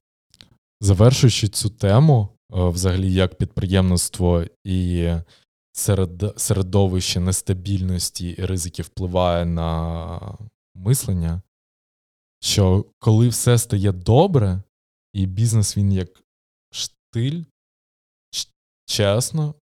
Завершуючи 0.82 1.48
цю 1.48 1.70
тему, 1.70 2.30
взагалі, 2.50 3.14
як 3.14 3.36
підприємництво 3.36 4.46
і 4.64 5.10
середовище 6.38 7.20
нестабільності 7.20 8.30
і 8.30 8.46
ризики 8.46 8.82
впливає 8.82 9.46
на 9.46 10.38
мислення, 10.76 11.42
що 12.40 12.86
коли 13.00 13.28
все 13.28 13.58
стає 13.58 13.92
добре, 13.92 14.64
і 15.14 15.26
бізнес 15.26 15.78
він 15.78 15.92
як 15.92 16.24
штиль, 16.72 17.44
чесно, 18.86 19.56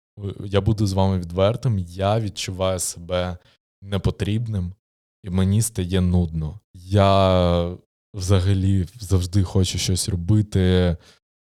я 0.45 0.61
буду 0.61 0.87
з 0.87 0.93
вами 0.93 1.19
відвертим, 1.19 1.79
я 1.79 2.21
відчуваю 2.21 2.79
себе 2.79 3.39
непотрібним, 3.83 4.75
і 5.23 5.31
мені 5.31 5.63
стає 5.63 6.01
нудно. 6.01 6.61
Я 6.75 7.79
взагалі 8.17 8.87
завжди 9.01 9.43
хочу 9.43 9.79
щось 9.79 10.09
робити, 10.09 10.97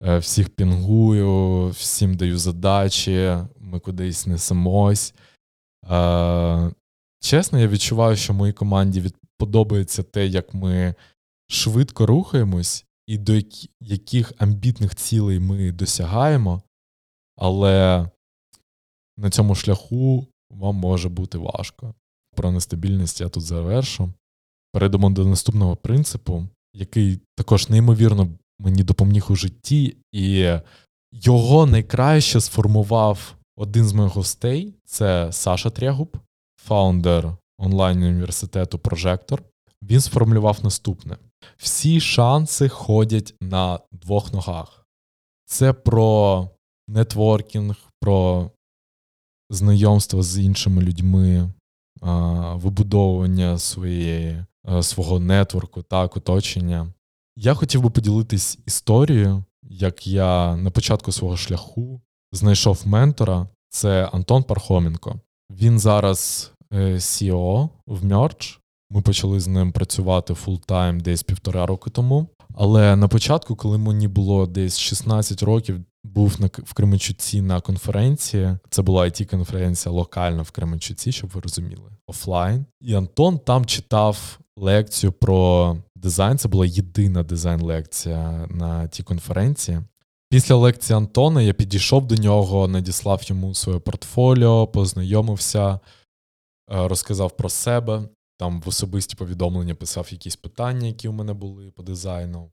е, 0.02 0.18
всіх 0.18 0.50
пінгую, 0.50 1.68
всім 1.68 2.14
даю 2.14 2.38
задачі, 2.38 3.36
ми 3.58 3.80
кудись 3.80 4.26
несемось. 4.26 5.14
Е, 5.90 6.72
чесно, 7.20 7.58
я 7.58 7.68
відчуваю, 7.68 8.16
що 8.16 8.34
моїй 8.34 8.52
команді 8.52 9.12
подобається 9.38 10.02
те, 10.02 10.26
як 10.26 10.54
ми 10.54 10.94
швидко 11.48 12.06
рухаємось 12.06 12.84
і 13.06 13.18
до 13.18 13.40
яких 13.80 14.32
амбітних 14.38 14.94
цілей 14.94 15.40
ми 15.40 15.72
досягаємо, 15.72 16.62
але 17.36 18.08
на 19.16 19.30
цьому 19.30 19.54
шляху 19.54 20.26
вам 20.50 20.74
може 20.74 21.08
бути 21.08 21.38
важко. 21.38 21.94
Про 22.36 22.50
нестабільність 22.50 23.20
я 23.20 23.28
тут 23.28 23.42
завершу. 23.42 24.12
Перейдемо 24.72 25.10
до 25.10 25.24
наступного 25.24 25.76
принципу, 25.76 26.48
який 26.74 27.20
також 27.36 27.68
неймовірно 27.68 28.28
мені 28.58 28.82
допоміг 28.82 29.26
у 29.30 29.36
житті, 29.36 29.96
і 30.12 30.52
його 31.12 31.66
найкраще 31.66 32.40
сформував 32.40 33.34
один 33.56 33.84
з 33.84 33.92
моїх 33.92 34.12
гостей 34.14 34.74
це 34.84 35.32
Саша 35.32 35.70
Трягуб, 35.70 36.16
фаундер 36.62 37.36
онлайн 37.58 38.02
університету 38.02 38.78
Прожектор. 38.78 39.42
Він 39.82 40.00
сформулював 40.00 40.58
наступне: 40.62 41.16
всі 41.56 42.00
шанси 42.00 42.68
ходять 42.68 43.34
на 43.40 43.80
двох 43.92 44.32
ногах. 44.32 44.86
Це 45.46 45.72
про 45.72 46.48
нетворкінг, 46.88 47.76
про 48.00 48.50
знайомство 49.50 50.22
з 50.22 50.38
іншими 50.38 50.82
людьми, 50.82 51.52
вибудовування 52.54 53.58
своєї, 53.58 54.44
свого 54.82 55.20
нетворку, 55.20 55.82
так, 55.82 56.16
оточення. 56.16 56.92
Я 57.36 57.54
хотів 57.54 57.82
би 57.82 57.90
поділитись 57.90 58.58
історією, 58.66 59.44
як 59.62 60.06
я 60.06 60.56
на 60.56 60.70
початку 60.70 61.12
свого 61.12 61.36
шляху 61.36 62.00
знайшов 62.32 62.82
ментора. 62.84 63.48
Це 63.68 64.08
Антон 64.12 64.42
Пархоменко. 64.42 65.20
Він 65.50 65.78
зараз 65.78 66.50
е, 66.72 66.94
CEO 66.94 67.68
в 67.86 68.04
Merge. 68.04 68.58
Ми 68.90 69.02
почали 69.02 69.40
з 69.40 69.46
ним 69.46 69.72
працювати 69.72 70.34
full-time 70.34 71.00
десь 71.00 71.22
півтора 71.22 71.66
роки 71.66 71.90
тому. 71.90 72.28
Але 72.54 72.96
на 72.96 73.08
початку, 73.08 73.56
коли 73.56 73.78
мені 73.78 74.08
було 74.08 74.46
десь 74.46 74.78
16 74.78 75.42
років, 75.42 75.80
був 76.04 76.40
на 76.40 76.46
в 76.46 76.72
Кременчуці 76.72 77.42
на 77.42 77.60
конференції. 77.60 78.58
Це 78.70 78.82
була 78.82 79.04
IT 79.04 79.24
конференція 79.30 79.94
локальна 79.94 80.42
в 80.42 80.50
Кременчуці, 80.50 81.12
щоб 81.12 81.30
ви 81.30 81.40
розуміли, 81.40 81.90
офлайн. 82.06 82.64
І 82.80 82.94
Антон 82.94 83.38
там 83.38 83.64
читав 83.64 84.38
лекцію 84.56 85.12
про 85.12 85.76
дизайн. 85.96 86.38
Це 86.38 86.48
була 86.48 86.66
єдина 86.66 87.22
дизайн-лекція 87.22 88.46
на 88.50 88.88
тій 88.88 89.02
конференції. 89.02 89.80
Після 90.30 90.54
лекції 90.54 90.96
Антона 90.96 91.42
я 91.42 91.52
підійшов 91.52 92.06
до 92.06 92.14
нього, 92.14 92.68
надіслав 92.68 93.22
йому 93.24 93.54
своє 93.54 93.78
портфоліо, 93.78 94.66
познайомився, 94.66 95.74
е, 95.74 95.78
розказав 96.88 97.36
про 97.36 97.48
себе. 97.48 98.08
Там 98.38 98.60
в 98.60 98.68
особисті 98.68 99.16
повідомлення 99.16 99.74
писав 99.74 100.08
якісь 100.10 100.36
питання, 100.36 100.86
які 100.86 101.08
у 101.08 101.12
мене 101.12 101.32
були 101.32 101.70
по 101.70 101.82
дизайну. 101.82 102.50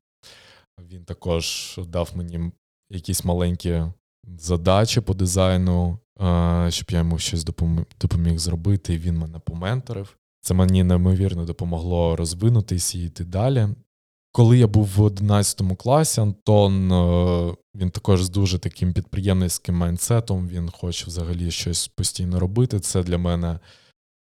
Він 0.79 1.05
також 1.05 1.75
дав 1.87 2.11
мені 2.15 2.51
якісь 2.89 3.25
маленькі 3.25 3.83
задачі 4.37 5.01
по 5.01 5.13
дизайну, 5.13 5.99
щоб 6.69 6.91
я 6.91 6.97
йому 6.97 7.19
щось 7.19 7.43
допоміг 7.99 8.37
зробити, 8.37 8.97
він 8.97 9.17
мене 9.17 9.39
поменторив. 9.39 10.17
Це 10.41 10.53
мені 10.53 10.83
неймовірно 10.83 11.45
допомогло 11.45 12.15
розвинутися 12.15 12.97
і 12.97 13.05
йти 13.05 13.23
далі. 13.23 13.67
Коли 14.31 14.57
я 14.57 14.67
був 14.67 14.85
в 14.85 15.01
11 15.01 15.61
класі, 15.77 16.21
Антон 16.21 16.91
е, 16.91 17.55
він 17.75 17.89
також 17.89 18.23
з 18.23 18.29
дуже 18.29 18.59
таким 18.59 18.93
підприємницьким 18.93 19.75
майнсетом, 19.75 20.47
він 20.47 20.69
хоче 20.69 21.05
взагалі 21.05 21.51
щось 21.51 21.87
постійно 21.87 22.39
робити. 22.39 22.79
Це 22.79 23.03
для 23.03 23.17
мене 23.17 23.59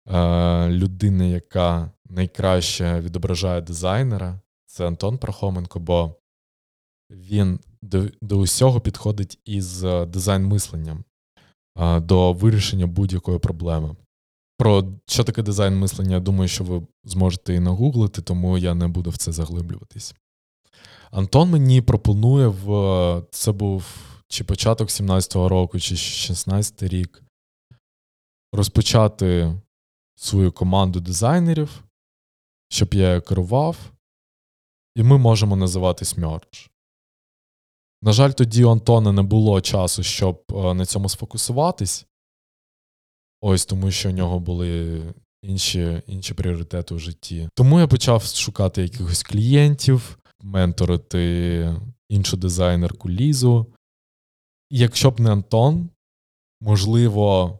е, 0.08 0.68
людина, 0.68 1.24
яка 1.24 1.90
найкраще 2.08 3.00
відображає 3.00 3.60
дизайнера. 3.60 4.40
Це 4.66 4.86
Антон 4.86 5.18
Прохоменко, 5.18 5.80
бо 5.80 6.14
він 7.10 7.60
до, 7.82 8.04
до 8.22 8.38
усього 8.38 8.80
підходить 8.80 9.38
із 9.44 9.84
е, 9.84 10.06
дизайн-мисленням 10.06 11.04
до 12.00 12.32
вирішення 12.32 12.86
будь-якої 12.86 13.38
проблеми. 13.38 13.96
Про 14.60 14.84
що 15.06 15.24
таке 15.24 15.42
дизайн 15.42 15.78
мислення, 15.78 16.14
я 16.14 16.20
думаю, 16.20 16.48
що 16.48 16.64
ви 16.64 16.82
зможете 17.04 17.54
і 17.54 17.60
нагуглити, 17.60 18.22
тому 18.22 18.58
я 18.58 18.74
не 18.74 18.88
буду 18.88 19.10
в 19.10 19.16
це 19.16 19.32
заглиблюватись. 19.32 20.14
Антон 21.10 21.50
мені 21.50 21.82
пропонує 21.82 22.48
в 22.48 23.22
це 23.30 23.52
був 23.52 23.84
чи 24.28 24.44
початок 24.44 24.88
17-го 24.88 25.48
року, 25.48 25.80
чи 25.80 25.94
16-й 25.94 26.88
рік 26.88 27.22
розпочати 28.52 29.56
свою 30.16 30.52
команду 30.52 31.00
дизайнерів, 31.00 31.84
щоб 32.68 32.94
я 32.94 33.20
керував, 33.20 33.76
і 34.94 35.02
ми 35.02 35.18
можемо 35.18 35.56
називатись 35.56 36.16
Merge. 36.16 36.68
На 38.02 38.12
жаль, 38.12 38.30
тоді 38.30 38.64
у 38.64 38.70
Антона 38.70 39.12
не 39.12 39.22
було 39.22 39.60
часу, 39.60 40.02
щоб 40.02 40.42
е, 40.50 40.74
на 40.74 40.86
цьому 40.86 41.08
сфокусуватись. 41.08 42.06
Ось 43.40 43.66
тому, 43.66 43.90
що 43.90 44.08
у 44.08 44.12
нього 44.12 44.40
були 44.40 45.02
інші 45.42 46.02
інші 46.06 46.34
пріоритети 46.34 46.94
у 46.94 46.98
житті. 46.98 47.48
Тому 47.54 47.80
я 47.80 47.86
почав 47.86 48.22
шукати 48.24 48.82
якихось 48.82 49.22
клієнтів, 49.22 50.18
менторити 50.42 51.76
іншу 52.08 52.36
дизайнерку 52.36 53.10
Лізу. 53.10 53.66
Якщо 54.70 55.10
б 55.10 55.20
не 55.20 55.32
Антон, 55.32 55.88
можливо, 56.60 57.58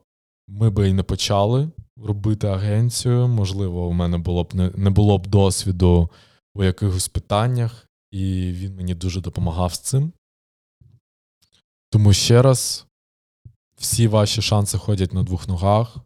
ми 0.49 0.71
би 0.71 0.89
і 0.89 0.93
не 0.93 1.03
почали 1.03 1.71
робити 1.97 2.47
агенцію. 2.47 3.29
Можливо, 3.29 3.87
у 3.87 3.93
мене 3.93 4.19
було 4.19 4.45
б 4.45 4.55
не, 4.55 4.71
не 4.71 4.91
було 4.91 5.19
б 5.19 5.27
досвіду 5.27 6.11
у 6.55 6.65
якихось 6.65 7.09
питаннях, 7.09 7.89
і 8.11 8.53
він 8.53 8.77
мені 8.77 8.95
дуже 8.95 9.21
допомагав 9.21 9.75
з 9.75 9.79
цим. 9.79 10.13
Тому 11.91 12.13
ще 12.13 12.43
раз, 12.43 12.87
всі 13.81 14.09
ваші 14.09 14.43
шанси 14.43 14.79
ходять 14.79 15.13
на 15.13 15.23
двох 15.23 15.49
ногах. 15.49 15.97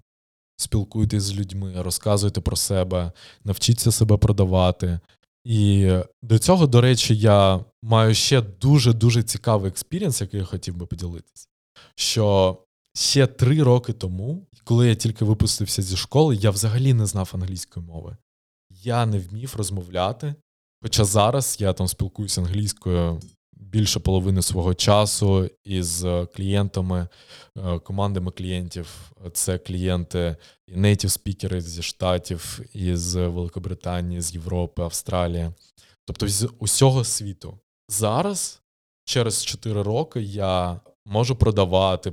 Спілкуйтесь 0.56 1.22
з 1.22 1.34
людьми, 1.34 1.82
розказуйте 1.82 2.40
про 2.40 2.56
себе, 2.56 3.12
навчіться 3.44 3.92
себе 3.92 4.16
продавати. 4.16 5.00
І 5.44 5.92
до 6.22 6.38
цього, 6.38 6.66
до 6.66 6.80
речі, 6.80 7.16
я 7.16 7.64
маю 7.82 8.14
ще 8.14 8.42
дуже-дуже 8.42 9.22
цікавий 9.22 9.70
experience, 9.70 10.20
який 10.20 10.40
я 10.40 10.46
хотів 10.46 10.76
би 10.76 10.86
поділитися. 10.86 11.46
Що 11.94 12.58
ще 12.94 13.26
три 13.26 13.62
роки 13.62 13.92
тому, 13.92 14.46
коли 14.64 14.88
я 14.88 14.94
тільки 14.94 15.24
випустився 15.24 15.82
зі 15.82 15.96
школи, 15.96 16.36
я 16.36 16.50
взагалі 16.50 16.94
не 16.94 17.06
знав 17.06 17.30
англійської 17.34 17.86
мови. 17.86 18.16
Я 18.70 19.06
не 19.06 19.18
вмів 19.18 19.54
розмовляти. 19.56 20.34
Хоча 20.82 21.04
зараз 21.04 21.56
я 21.60 21.72
там 21.72 21.88
спілкуюся 21.88 22.40
англійською 22.40 23.20
більше 23.70 24.00
половини 24.00 24.42
свого 24.42 24.74
часу 24.74 25.50
із 25.64 26.04
е, 26.04 26.26
клієнтами, 26.26 27.08
е, 27.56 27.78
командами 27.78 28.30
клієнтів. 28.30 29.12
Це 29.32 29.58
клієнти 29.58 30.36
і 30.68 30.76
нейтів 30.76 31.10
спікери 31.10 31.60
зі 31.60 31.82
Штатів, 31.82 32.60
із 32.72 33.14
Великобританії, 33.14 34.20
з 34.20 34.34
Європи, 34.34 34.82
Австралії, 34.82 35.50
тобто 36.04 36.28
з 36.28 36.50
усього 36.58 37.04
світу. 37.04 37.58
Зараз, 37.88 38.62
через 39.04 39.44
4 39.44 39.82
роки, 39.82 40.22
я 40.22 40.80
можу 41.06 41.36
продавати. 41.36 42.12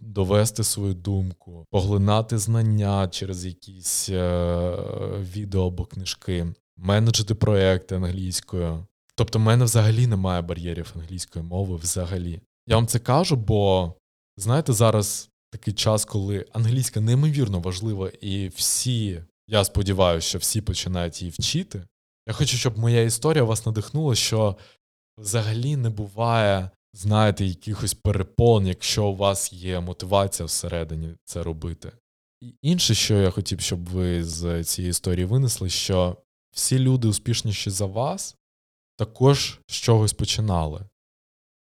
Довести 0.00 0.64
свою 0.64 0.94
думку, 0.94 1.66
поглинати 1.70 2.38
знання 2.38 3.08
через 3.08 3.46
якісь 3.46 4.08
е, 4.08 4.76
відео 5.18 5.66
або 5.66 5.84
книжки, 5.84 6.46
менеджити 6.76 7.34
проекти 7.34 7.94
англійською, 7.94 8.86
Тобто, 9.20 9.38
в 9.38 9.42
мене 9.42 9.64
взагалі 9.64 10.06
немає 10.06 10.42
бар'єрів 10.42 10.92
англійської 10.96 11.44
мови 11.44 11.76
взагалі. 11.76 12.40
Я 12.66 12.76
вам 12.76 12.86
це 12.86 12.98
кажу, 12.98 13.36
бо 13.36 13.94
знаєте, 14.36 14.72
зараз 14.72 15.30
такий 15.50 15.74
час, 15.74 16.04
коли 16.04 16.46
англійська 16.52 17.00
неймовірно 17.00 17.60
важлива, 17.60 18.10
і 18.20 18.48
всі, 18.48 19.22
я 19.48 19.64
сподіваюся, 19.64 20.28
що 20.28 20.38
всі 20.38 20.60
починають 20.60 21.22
її 21.22 21.30
вчити. 21.38 21.82
Я 22.28 22.34
хочу, 22.34 22.56
щоб 22.56 22.78
моя 22.78 23.02
історія 23.02 23.44
вас 23.44 23.66
надихнула, 23.66 24.14
що 24.14 24.56
взагалі 25.18 25.76
не 25.76 25.90
буває, 25.90 26.70
знаєте, 26.94 27.44
якихось 27.44 27.94
перепон, 27.94 28.66
якщо 28.66 29.06
у 29.06 29.16
вас 29.16 29.52
є 29.52 29.80
мотивація 29.80 30.46
всередині 30.46 31.14
це 31.24 31.42
робити. 31.42 31.92
І 32.40 32.54
інше, 32.62 32.94
що 32.94 33.14
я 33.14 33.30
хотів, 33.30 33.60
щоб 33.60 33.88
ви 33.88 34.24
з 34.24 34.64
цієї 34.64 34.90
історії 34.90 35.24
винесли, 35.24 35.70
що 35.70 36.16
всі 36.54 36.78
люди 36.78 37.08
успішніші 37.08 37.70
за 37.70 37.86
вас 37.86 38.36
також 39.00 39.60
з 39.66 39.74
чогось 39.74 40.12
починали. 40.12 40.84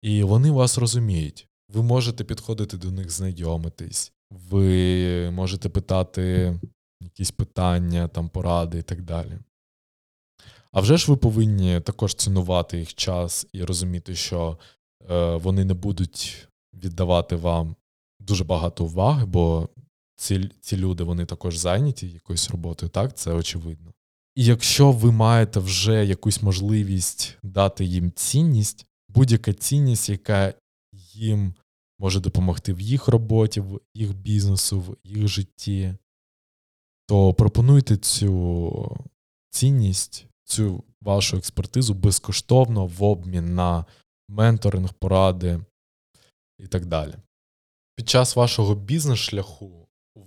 І 0.01 0.23
вони 0.23 0.51
вас 0.51 0.77
розуміють. 0.77 1.47
Ви 1.69 1.83
можете 1.83 2.23
підходити 2.23 2.77
до 2.77 2.91
них, 2.91 3.11
знайомитись, 3.11 4.13
ви 4.31 5.31
можете 5.31 5.69
питати 5.69 6.59
якісь 7.01 7.31
питання, 7.31 8.07
там, 8.07 8.29
поради 8.29 8.79
і 8.79 8.81
так 8.81 9.01
далі. 9.01 9.39
А 10.71 10.81
вже 10.81 10.97
ж 10.97 11.11
ви 11.11 11.17
повинні 11.17 11.81
також 11.81 12.15
цінувати 12.15 12.79
їх 12.79 12.93
час 12.93 13.47
і 13.53 13.63
розуміти, 13.63 14.15
що 14.15 14.57
е, 15.09 15.35
вони 15.35 15.65
не 15.65 15.73
будуть 15.73 16.47
віддавати 16.73 17.35
вам 17.35 17.75
дуже 18.19 18.43
багато 18.43 18.85
уваги, 18.85 19.25
бо 19.25 19.69
ці 20.15 20.49
ці 20.61 20.77
люди 20.77 21.03
вони 21.03 21.25
також 21.25 21.57
зайняті 21.57 22.09
якоюсь 22.09 22.49
роботою, 22.51 22.89
так, 22.89 23.17
це 23.17 23.33
очевидно. 23.33 23.93
Якщо 24.35 24.91
ви 24.91 25.11
маєте 25.11 25.59
вже 25.59 26.05
якусь 26.05 26.41
можливість 26.41 27.37
дати 27.43 27.85
їм 27.85 28.11
цінність, 28.11 28.85
будь-яка 29.09 29.53
цінність, 29.53 30.09
яка 30.09 30.53
їм 31.13 31.53
може 31.99 32.19
допомогти 32.19 32.73
в 32.73 32.81
їх 32.81 33.07
роботі, 33.07 33.61
в 33.61 33.81
їх 33.93 34.15
бізнесу, 34.15 34.79
в 34.79 34.97
їх 35.03 35.27
житті, 35.27 35.95
то 37.07 37.33
пропонуйте 37.33 37.97
цю 37.97 38.97
цінність, 39.49 40.25
цю 40.43 40.83
вашу 41.01 41.37
експертизу 41.37 41.93
безкоштовно 41.93 42.85
в 42.85 43.03
обмін 43.03 43.55
на 43.55 43.85
менторинг, 44.29 44.93
поради 44.93 45.59
і 46.59 46.67
так 46.67 46.85
далі. 46.85 47.13
Під 47.95 48.09
час 48.09 48.35
вашого 48.35 48.75
бізнес-шляху 48.75 49.72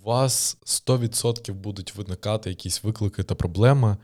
вас 0.07 0.57
100% 0.65 1.53
будуть 1.53 1.95
виникати 1.95 2.49
якісь 2.49 2.83
виклики 2.83 3.23
та 3.23 3.35
проблеми. 3.35 3.97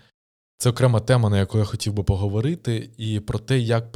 Це 0.57 0.69
окрема 0.69 0.99
тема, 0.99 1.29
на 1.29 1.37
яку 1.39 1.57
я 1.57 1.63
хотів 1.63 1.93
би 1.93 2.03
поговорити, 2.03 2.89
і 2.97 3.19
про 3.19 3.39
те, 3.39 3.59
як 3.59 3.91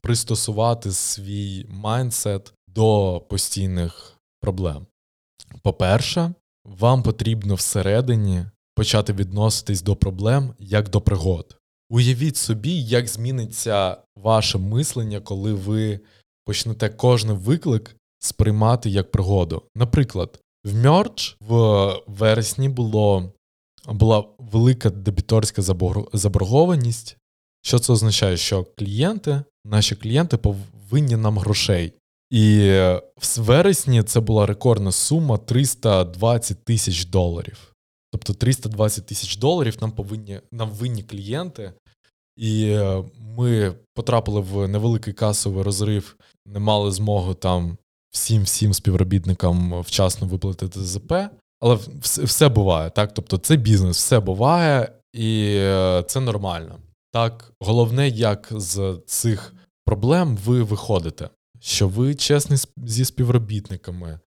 пристосувати 0.00 0.92
свій 0.92 1.66
майндсет 1.68 2.52
до 2.68 3.20
постійних 3.28 4.16
проблем. 4.40 4.86
По-перше, 5.62 6.34
вам 6.64 7.02
потрібно 7.02 7.54
всередині 7.54 8.44
почати 8.74 9.12
відноситись 9.12 9.82
до 9.82 9.96
проблем 9.96 10.54
як 10.58 10.88
до 10.88 11.00
пригод. 11.00 11.56
Уявіть 11.90 12.36
собі, 12.36 12.82
як 12.82 13.08
зміниться 13.08 13.96
ваше 14.16 14.58
мислення, 14.58 15.20
коли 15.20 15.52
ви 15.52 16.00
почнете 16.44 16.88
кожен 16.88 17.32
виклик 17.32 17.96
сприймати 18.18 18.90
як 18.90 19.10
пригоду. 19.10 19.62
Наприклад, 19.74 20.40
в 20.64 20.74
Мерч 20.74 21.36
в 21.40 21.56
вересні 22.06 22.68
було, 22.68 23.32
була 23.86 24.24
велика 24.38 24.90
дебіторська 24.90 25.62
заборгованість. 26.12 27.16
Що 27.62 27.78
це 27.78 27.92
означає? 27.92 28.36
Що 28.36 28.64
клієнти, 28.78 29.42
наші 29.64 29.96
клієнти 29.96 30.36
повинні 30.36 31.16
нам 31.16 31.38
грошей. 31.38 31.92
І 32.30 32.70
в 33.16 33.38
вересні 33.38 34.02
це 34.02 34.20
була 34.20 34.46
рекордна 34.46 34.92
сума 34.92 35.38
320 35.38 36.64
тисяч 36.64 37.04
доларів. 37.04 37.74
Тобто 38.12 38.34
320 38.34 39.06
тисяч 39.06 39.36
доларів 39.36 39.76
нам 39.80 39.92
повинні 39.92 40.40
нам 40.52 40.70
винні 40.70 41.02
клієнти, 41.02 41.72
і 42.36 42.78
ми 43.20 43.74
потрапили 43.94 44.40
в 44.40 44.68
невеликий 44.68 45.12
касовий 45.12 45.62
розрив, 45.62 46.16
не 46.46 46.58
мали 46.58 46.92
змогу 46.92 47.34
там 47.34 47.78
всім 48.10 48.42
всім 48.42 48.74
співробітникам 48.74 49.80
вчасно 49.80 50.26
виплатити 50.26 50.80
ЗП, 50.80 51.12
але 51.60 51.78
все 52.02 52.48
буває, 52.48 52.90
так? 52.90 53.14
Тобто 53.14 53.38
це 53.38 53.56
бізнес, 53.56 53.96
все 53.96 54.20
буває, 54.20 54.92
і 55.12 55.54
е, 55.56 56.04
це 56.06 56.20
нормально. 56.20 56.78
Так, 57.12 57.52
головне, 57.60 58.08
як 58.08 58.48
з 58.50 59.00
цих 59.06 59.54
проблем 59.84 60.36
ви 60.36 60.62
виходите, 60.62 61.30
що 61.60 61.88
ви 61.88 62.14
чесні 62.14 62.56
зі 62.76 63.04
співробітниками, 63.04 64.20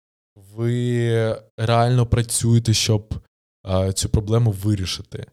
ви 0.54 1.42
реально 1.56 2.06
працюєте, 2.06 2.74
щоб 2.74 3.14
а, 3.62 3.92
цю 3.92 4.08
проблему 4.08 4.50
вирішити. 4.50 5.26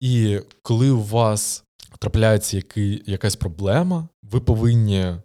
І 0.00 0.40
коли 0.62 0.90
у 0.90 1.02
вас 1.02 1.64
трапляється 1.98 2.56
який, 2.56 3.02
якась 3.06 3.36
проблема, 3.36 4.08
ви 4.22 4.40
повинні 4.40 5.16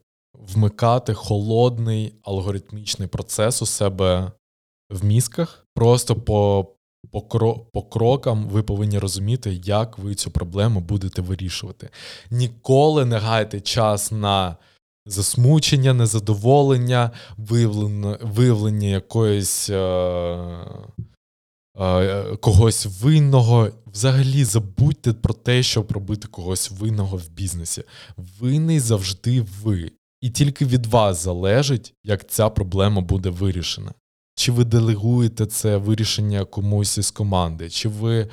вмикати 0.53 1.13
холодний 1.13 2.13
алгоритмічний 2.23 3.07
процес 3.07 3.61
у 3.61 3.65
себе 3.65 4.31
в 4.89 5.05
мізках, 5.05 5.65
просто 5.75 6.15
по, 6.15 6.67
по, 7.11 7.21
по 7.73 7.83
крокам 7.83 8.47
ви 8.49 8.63
повинні 8.63 8.99
розуміти, 8.99 9.61
як 9.63 9.97
ви 9.97 10.15
цю 10.15 10.31
проблему 10.31 10.79
будете 10.79 11.21
вирішувати. 11.21 11.89
Ніколи 12.31 13.05
не 13.05 13.17
гайте 13.17 13.61
час 13.61 14.11
на 14.11 14.57
засмучення, 15.05 15.93
незадоволення, 15.93 17.11
виявлення, 17.37 18.17
виявлення 18.21 18.87
якоїсь. 18.87 19.69
Е- 19.69 19.77
е- 21.79 22.35
Когось 22.41 22.85
винного, 23.01 23.69
взагалі 23.93 24.43
забудьте 24.43 25.13
про 25.13 25.33
те, 25.33 25.63
щоб 25.63 25.91
робити 25.91 26.27
когось 26.27 26.71
винного 26.71 27.17
в 27.17 27.29
бізнесі. 27.29 27.83
Винний 28.39 28.79
завжди 28.79 29.45
ви. 29.63 29.91
І 30.21 30.29
тільки 30.29 30.65
від 30.65 30.85
вас 30.85 31.23
залежить, 31.23 31.93
як 32.03 32.29
ця 32.29 32.49
проблема 32.49 33.01
буде 33.01 33.29
вирішена. 33.29 33.91
Чи 34.35 34.51
ви 34.51 34.63
делегуєте 34.63 35.45
це 35.45 35.77
вирішення 35.77 36.45
комусь 36.45 36.97
із 36.97 37.11
команди, 37.11 37.69
чи 37.69 37.89
ви 37.89 38.27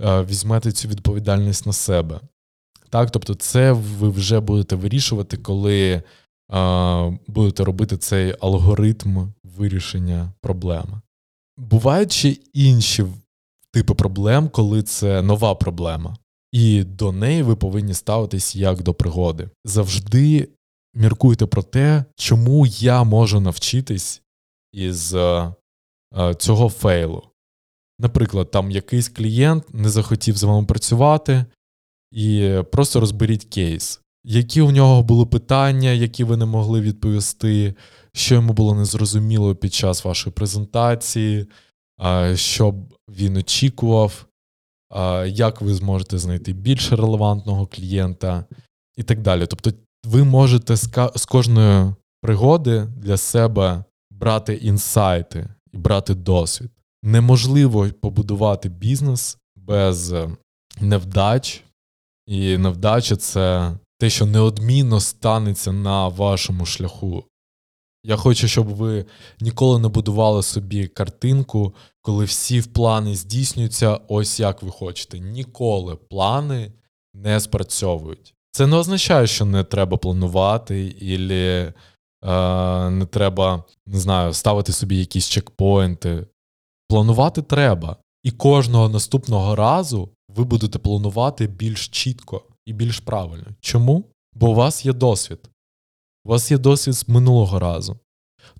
е, 0.00 0.22
візьмете 0.22 0.72
цю 0.72 0.88
відповідальність 0.88 1.66
на 1.66 1.72
себе. 1.72 2.20
Так, 2.90 3.10
Тобто, 3.10 3.34
це 3.34 3.72
ви 3.72 4.08
вже 4.08 4.40
будете 4.40 4.76
вирішувати, 4.76 5.36
коли 5.36 5.90
е, 5.92 6.02
будете 7.26 7.64
робити 7.64 7.96
цей 7.96 8.34
алгоритм 8.40 9.32
вирішення 9.44 10.32
проблеми. 10.40 11.00
Бувають 11.56 12.12
ще 12.12 12.36
інші 12.52 13.04
типи 13.72 13.94
проблем, 13.94 14.48
коли 14.48 14.82
це 14.82 15.22
нова 15.22 15.54
проблема. 15.54 16.16
І 16.52 16.84
до 16.84 17.12
неї 17.12 17.42
ви 17.42 17.56
повинні 17.56 17.94
ставитись 17.94 18.56
як 18.56 18.82
до 18.82 18.94
пригоди. 18.94 19.48
Завжди 19.64 20.48
міркуйте 20.94 21.46
про 21.46 21.62
те, 21.62 22.04
чому 22.16 22.66
я 22.66 23.04
можу 23.04 23.40
навчитись 23.40 24.22
із 24.72 25.14
е, 25.14 25.54
е, 26.18 26.34
цього 26.34 26.68
фейлу. 26.68 27.22
Наприклад, 27.98 28.50
там 28.50 28.70
якийсь 28.70 29.08
клієнт 29.08 29.74
не 29.74 29.88
захотів 29.88 30.36
з 30.36 30.42
вами 30.42 30.66
працювати, 30.66 31.44
і 32.12 32.58
просто 32.72 33.00
розберіть 33.00 33.44
кейс. 33.44 34.00
Які 34.24 34.60
у 34.60 34.70
нього 34.70 35.02
були 35.02 35.26
питання, 35.26 35.90
які 35.90 36.24
ви 36.24 36.36
не 36.36 36.46
могли 36.46 36.80
відповісти, 36.80 37.74
що 38.12 38.34
йому 38.34 38.52
було 38.52 38.74
незрозуміло 38.74 39.54
під 39.54 39.74
час 39.74 40.04
вашої 40.04 40.32
презентації, 40.32 41.46
що 42.34 42.74
він 43.08 43.36
очікував, 43.36 44.26
як 45.26 45.60
ви 45.60 45.74
зможете 45.74 46.18
знайти 46.18 46.52
більш 46.52 46.92
релевантного 46.92 47.66
клієнта 47.66 48.44
і 48.96 49.02
так 49.02 49.22
далі. 49.22 49.46
Тобто, 49.46 49.72
ви 50.06 50.24
можете 50.24 50.76
з 51.16 51.26
кожної 51.28 51.94
пригоди 52.20 52.88
для 52.96 53.16
себе 53.16 53.84
брати 54.10 54.54
інсайти 54.54 55.48
і 55.72 55.76
брати 55.76 56.14
досвід. 56.14 56.70
Неможливо 57.02 57.88
побудувати 58.00 58.68
бізнес 58.68 59.38
без 59.56 60.12
е, 60.12 60.30
невдач, 60.80 61.64
і 62.26 62.58
невдача 62.58 63.16
це 63.16 63.76
те, 63.98 64.10
що 64.10 64.26
неодмінно 64.26 65.00
станеться 65.00 65.72
на 65.72 66.08
вашому 66.08 66.66
шляху. 66.66 67.24
Я 68.04 68.16
хочу, 68.16 68.48
щоб 68.48 68.66
ви 68.66 69.06
ніколи 69.40 69.78
не 69.78 69.88
будували 69.88 70.42
собі 70.42 70.88
картинку, 70.88 71.74
коли 72.02 72.24
всі 72.24 72.62
плани 72.62 73.16
здійснюються, 73.16 74.00
ось 74.08 74.40
як 74.40 74.62
ви 74.62 74.70
хочете. 74.70 75.18
Ніколи 75.18 75.96
плани 75.96 76.72
не 77.14 77.40
спрацьовують. 77.40 78.34
Це 78.52 78.66
не 78.66 78.76
означає, 78.76 79.26
що 79.26 79.44
не 79.44 79.64
треба 79.64 79.96
планувати, 79.96 80.86
ілі 80.86 81.72
Е, 82.24 82.90
не 82.90 83.06
треба, 83.06 83.64
не 83.86 83.98
знаю, 83.98 84.32
ставити 84.32 84.72
собі 84.72 84.98
якісь 84.98 85.28
чекпоінти. 85.28 86.26
Планувати 86.88 87.42
треба. 87.42 87.96
І 88.22 88.30
кожного 88.30 88.88
наступного 88.88 89.56
разу 89.56 90.08
ви 90.28 90.44
будете 90.44 90.78
планувати 90.78 91.46
більш 91.46 91.88
чітко 91.88 92.42
і 92.66 92.72
більш 92.72 93.00
правильно. 93.00 93.46
Чому? 93.60 94.04
Бо 94.34 94.50
у 94.50 94.54
вас 94.54 94.86
є 94.86 94.92
досвід. 94.92 95.50
У 96.24 96.28
вас 96.28 96.50
є 96.50 96.58
досвід 96.58 96.94
з 96.94 97.08
минулого 97.08 97.58
разу. 97.58 97.96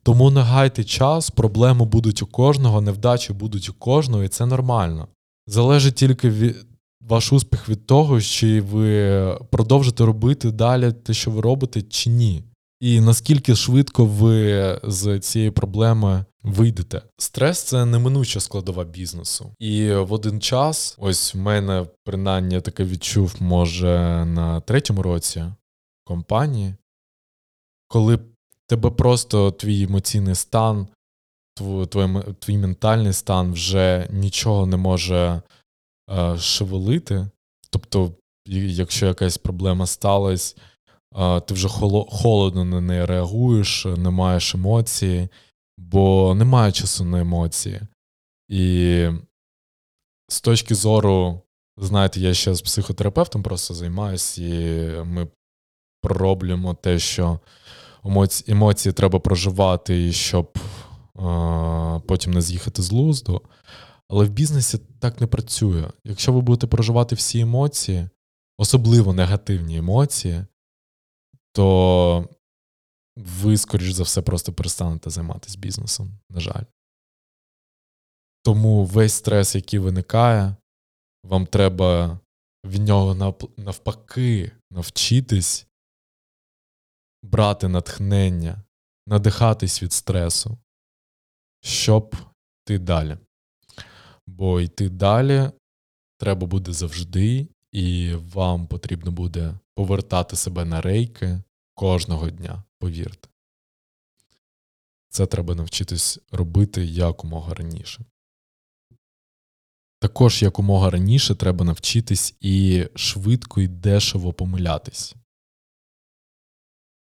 Тому 0.02 0.30
не 0.30 0.40
гайте 0.40 0.84
час, 0.84 1.30
проблеми 1.30 1.84
будуть 1.84 2.22
у 2.22 2.26
кожного, 2.26 2.80
невдачі 2.80 3.32
будуть 3.32 3.68
у 3.68 3.74
кожного, 3.74 4.24
і 4.24 4.28
це 4.28 4.46
нормально. 4.46 5.08
Залежить 5.46 5.94
тільки 5.94 6.30
від 6.30 6.66
ваш 7.08 7.32
успіх 7.32 7.68
від 7.68 7.86
того, 7.86 8.20
чи 8.20 8.60
ви 8.60 9.38
продовжите 9.50 10.04
робити 10.04 10.50
далі 10.50 10.92
те, 10.92 11.14
що 11.14 11.30
ви 11.30 11.40
робите, 11.40 11.82
чи 11.82 12.10
ні 12.10 12.44
і 12.82 13.00
наскільки 13.00 13.56
швидко 13.56 14.06
ви 14.06 14.80
з 14.82 15.18
цієї 15.20 15.50
проблеми 15.50 16.24
вийдете. 16.42 17.02
Стрес 17.18 17.62
це 17.62 17.84
неминуча 17.84 18.40
складова 18.40 18.84
бізнесу. 18.84 19.54
І 19.58 19.92
в 19.92 20.12
один 20.12 20.40
час, 20.40 20.96
ось 20.98 21.34
в 21.34 21.38
мене 21.38 21.86
принаймні 22.04 22.60
таке 22.60 22.84
відчув, 22.84 23.34
може, 23.40 24.24
на 24.24 24.60
третьому 24.60 25.02
році 25.02 25.44
компанії, 26.04 26.74
коли 27.88 28.18
тебе 28.66 28.90
просто 28.90 29.50
твій 29.50 29.82
емоційний 29.82 30.34
стан, 30.34 30.86
твій, 31.54 31.86
твій 32.38 32.58
ментальний 32.58 33.12
стан 33.12 33.52
вже 33.52 34.08
нічого 34.10 34.66
не 34.66 34.76
може 34.76 35.42
шевелити. 36.38 37.28
Тобто, 37.70 38.12
якщо 38.46 39.06
якась 39.06 39.38
проблема 39.38 39.86
сталася, 39.86 40.56
ти 41.46 41.54
вже 41.54 41.68
холодно 42.08 42.64
на 42.64 42.80
неї 42.80 43.04
реагуєш, 43.04 43.84
не 43.84 44.10
маєш 44.10 44.54
емоції, 44.54 45.28
бо 45.78 46.34
немає 46.34 46.72
часу 46.72 47.04
на 47.04 47.20
емоції. 47.20 47.80
І 48.48 49.08
з 50.28 50.40
точки 50.40 50.74
зору, 50.74 51.40
знаєте, 51.76 52.20
я 52.20 52.34
ще 52.34 52.54
з 52.54 52.62
психотерапевтом 52.62 53.42
просто 53.42 53.74
займаюся, 53.74 54.42
і 54.42 55.04
ми 55.04 55.28
пророблюємо 56.02 56.74
те, 56.74 56.98
що 56.98 57.40
емоції 58.48 58.92
треба 58.92 59.18
проживати, 59.18 60.12
щоб 60.12 60.58
потім 62.06 62.32
не 62.32 62.40
з'їхати 62.40 62.82
з 62.82 62.92
лузду. 62.92 63.42
Але 64.12 64.24
в 64.24 64.30
бізнесі 64.30 64.78
так 64.78 65.20
не 65.20 65.26
працює. 65.26 65.90
Якщо 66.04 66.32
ви 66.32 66.40
будете 66.40 66.66
проживати 66.66 67.14
всі 67.14 67.40
емоції, 67.40 68.08
особливо 68.58 69.12
негативні 69.12 69.76
емоції, 69.76 70.46
то 71.52 72.28
ви, 73.16 73.56
скоріш 73.56 73.92
за 73.92 74.02
все, 74.02 74.22
просто 74.22 74.52
перестанете 74.52 75.10
займатися 75.10 75.58
бізнесом, 75.58 76.18
на 76.30 76.40
жаль. 76.40 76.64
Тому 78.42 78.84
весь 78.84 79.12
стрес, 79.12 79.54
який 79.54 79.78
виникає, 79.78 80.56
вам 81.24 81.46
треба 81.46 82.20
від 82.66 82.82
нього 82.82 83.34
навпаки 83.56 84.52
навчитись 84.70 85.66
брати 87.22 87.68
натхнення, 87.68 88.62
надихатись 89.06 89.82
від 89.82 89.92
стресу, 89.92 90.58
щоб 91.62 92.16
йти 92.64 92.78
далі. 92.78 93.18
Бо 94.36 94.60
йти 94.60 94.88
далі 94.88 95.50
треба 96.18 96.46
буде 96.46 96.72
завжди, 96.72 97.48
і 97.72 98.14
вам 98.14 98.66
потрібно 98.66 99.10
буде 99.12 99.58
повертати 99.74 100.36
себе 100.36 100.64
на 100.64 100.80
рейки 100.80 101.42
кожного 101.74 102.30
дня, 102.30 102.62
повірте. 102.78 103.28
Це 105.08 105.26
треба 105.26 105.54
навчитись 105.54 106.18
робити 106.30 106.84
якомога 106.84 107.54
раніше. 107.54 108.04
Також 109.98 110.42
якомога 110.42 110.90
раніше 110.90 111.34
треба 111.34 111.64
навчитись 111.64 112.34
і 112.40 112.86
швидко 112.94 113.60
і 113.60 113.68
дешево 113.68 114.32
помилятись. 114.32 115.14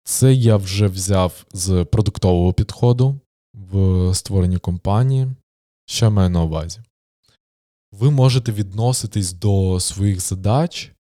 Це 0.04 0.34
я 0.34 0.58
вже 0.58 0.88
взяв 0.88 1.46
з 1.54 1.86
продуктового 1.86 2.54
підходу 2.54 3.20
в 3.54 4.16
створенні 4.16 4.58
компанії. 4.58 5.28
Що 5.86 6.06
я 6.06 6.10
маю 6.10 6.30
на 6.30 6.44
увазі? 6.44 6.80
Ви 7.94 8.12
можете 8.12 8.52
відноситись 8.52 9.34
до 9.34 9.80
своїх 9.80 10.20
задач 10.22 10.92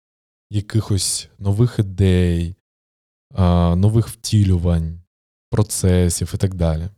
якихось 0.51 1.29
нових 1.39 1.79
ідей, 1.79 2.55
нових 3.77 4.09
втілювань, 4.09 5.01
процесів 5.51 6.33
і 6.35 6.37
так 6.37 6.55
далі. 6.55 6.89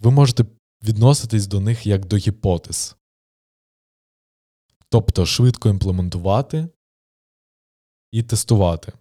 Ви 0.00 0.10
можете 0.10 0.44
відноситись 0.84 1.46
до 1.46 1.60
них 1.60 1.86
як 1.86 2.06
до 2.06 2.16
гіпотез. 2.16 2.96
Тобто 4.88 5.26
швидко 5.26 5.68
імплементувати 5.68 6.68
і 8.12 8.22
тестувати. 8.22 8.92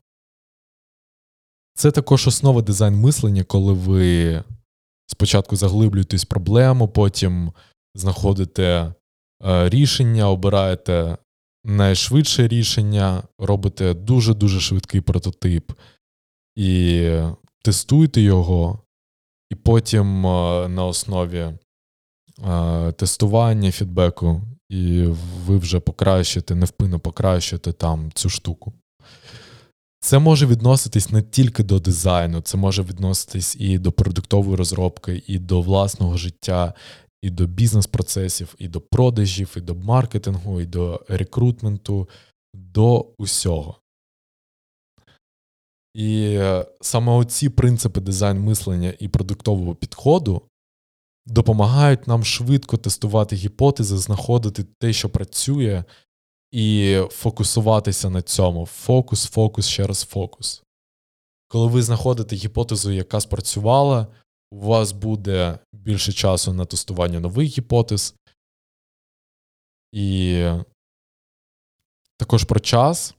Це 1.74 1.92
також 1.92 2.28
основа 2.28 2.62
дизайн 2.62 2.96
мислення, 2.96 3.44
коли 3.44 3.74
ви 3.74 4.44
спочатку 5.08 5.56
заглиблюєтесь 5.56 6.24
в 6.24 6.28
проблему, 6.28 6.88
потім 6.88 7.54
знаходите 7.96 8.94
рішення, 9.44 10.30
обираєте 10.30 11.18
найшвидше 11.64 12.48
рішення, 12.48 13.24
робите 13.40 13.94
дуже-дуже 13.94 14.60
швидкий 14.60 15.02
прототип 15.02 15.72
і 16.56 17.12
тестуйте 17.64 18.22
його, 18.22 18.80
і 19.50 19.56
потім 19.56 20.26
е, 20.26 20.68
на 20.68 20.86
основі 20.86 21.48
тестування 22.96 23.72
фідбеку, 23.72 24.42
і 24.70 25.04
ви 25.46 25.58
вже 25.58 25.80
покращите, 25.80 26.56
невпинно 26.56 27.00
покращите 27.00 27.72
там 27.72 28.12
цю 28.12 28.30
штуку. 28.30 28.74
Це 30.02 30.20
може 30.20 30.46
відноситись 30.46 31.10
не 31.10 31.22
тільки 31.22 31.64
до 31.64 31.80
дизайну, 31.80 32.42
це 32.42 32.58
може 32.58 32.84
відноситись 32.84 33.56
і 33.60 33.78
до 33.78 33.92
продуктової 33.92 34.56
розробки, 34.56 35.24
і 35.28 35.40
до 35.40 35.62
власного 35.62 36.18
життя, 36.18 36.74
і 37.22 37.30
до 37.30 37.48
бізнес-процесів, 37.48 38.56
і 38.58 38.68
до 38.68 38.82
продажів, 38.82 39.54
і 39.58 39.62
до 39.62 39.76
маркетингу, 39.76 40.62
і 40.62 40.66
до 40.66 41.06
рекрутменту, 41.08 42.10
до 42.54 43.08
усього. 43.18 43.76
І 45.94 46.36
е, 46.40 46.66
саме 46.82 47.12
оці 47.12 47.50
принципи 47.50 48.02
дизайн 48.02 48.40
мислення 48.40 48.94
і 49.00 49.08
продуктового 49.08 49.76
підходу 49.76 50.42
допомагають 51.26 52.08
нам 52.08 52.24
швидко 52.24 52.78
тестувати 52.78 53.36
гіпотези, 53.36 53.98
знаходити 53.98 54.66
те, 54.80 54.94
що 54.94 55.10
працює, 55.10 55.84
і 56.52 57.00
фокусуватися 57.10 58.10
на 58.10 58.22
цьому. 58.22 58.66
Фокус, 58.66 59.26
фокус, 59.26 59.68
ще 59.68 59.88
раз 59.88 60.04
фокус. 60.04 60.64
Коли 61.48 61.68
ви 61.68 61.82
знаходите 61.82 62.36
гіпотезу, 62.36 62.92
яка 62.92 63.20
спрацювала, 63.20 64.08
у 64.52 64.60
вас 64.60 64.92
буде 64.92 65.60
більше 65.74 66.14
часу 66.14 66.54
на 66.54 66.66
тестування 66.66 67.20
нових 67.20 67.58
гіпотез. 67.58 68.16
І 69.92 70.46
також 72.18 72.44
про 72.44 72.60
час, 72.60 73.16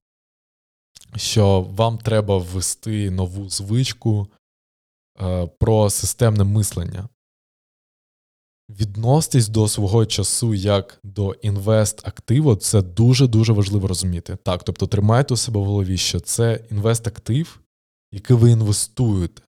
що 1.17 1.61
вам 1.61 1.99
треба 1.99 2.39
ввести 2.39 3.11
нову 3.11 3.49
звичку 3.49 4.29
е, 5.21 5.47
про 5.47 5.91
системне 5.91 6.45
мислення. 6.45 7.09
Відноситись 8.71 9.49
до 9.49 9.69
свого 9.69 10.07
часу 10.07 10.55
як 10.55 11.01
до 11.05 11.33
інвест-активу, 11.33 12.57
це 12.57 12.83
дуже-дуже 12.83 13.53
важливо 13.53 13.89
розуміти. 13.89 14.37
Так, 14.37 14.65
тобто 14.65 14.87
тримайте 14.87 15.35
у 15.35 15.37
себе 15.37 15.61
в 15.61 15.65
голові, 15.65 15.97
що 15.97 16.21
це 16.21 16.65
інвест-актив, 16.71 17.61
який 18.13 18.37
ви 18.37 18.51
інвестуєте. 18.51 19.43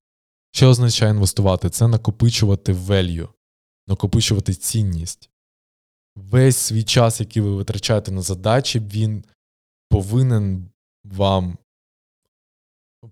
Що 0.53 0.69
означає 0.69 1.11
інвестувати? 1.11 1.71
Це 1.71 1.89
накопичувати 1.89 2.73
value, 2.73 3.29
накопичувати 3.87 4.55
цінність. 4.55 5.31
Весь 6.17 6.57
свій 6.57 6.85
час, 6.85 7.21
який 7.21 7.43
ви 7.43 7.55
витрачаєте 7.55 8.13
на 8.13 8.23
задачі, 8.23 8.81
він 8.81 9.25
повинен 9.89 10.69
вам 11.05 11.59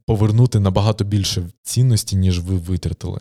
повернути 0.06 0.60
набагато 0.60 1.04
більше 1.04 1.50
цінності, 1.62 2.16
ніж 2.16 2.40
ви 2.40 2.56
витратили. 2.56 3.20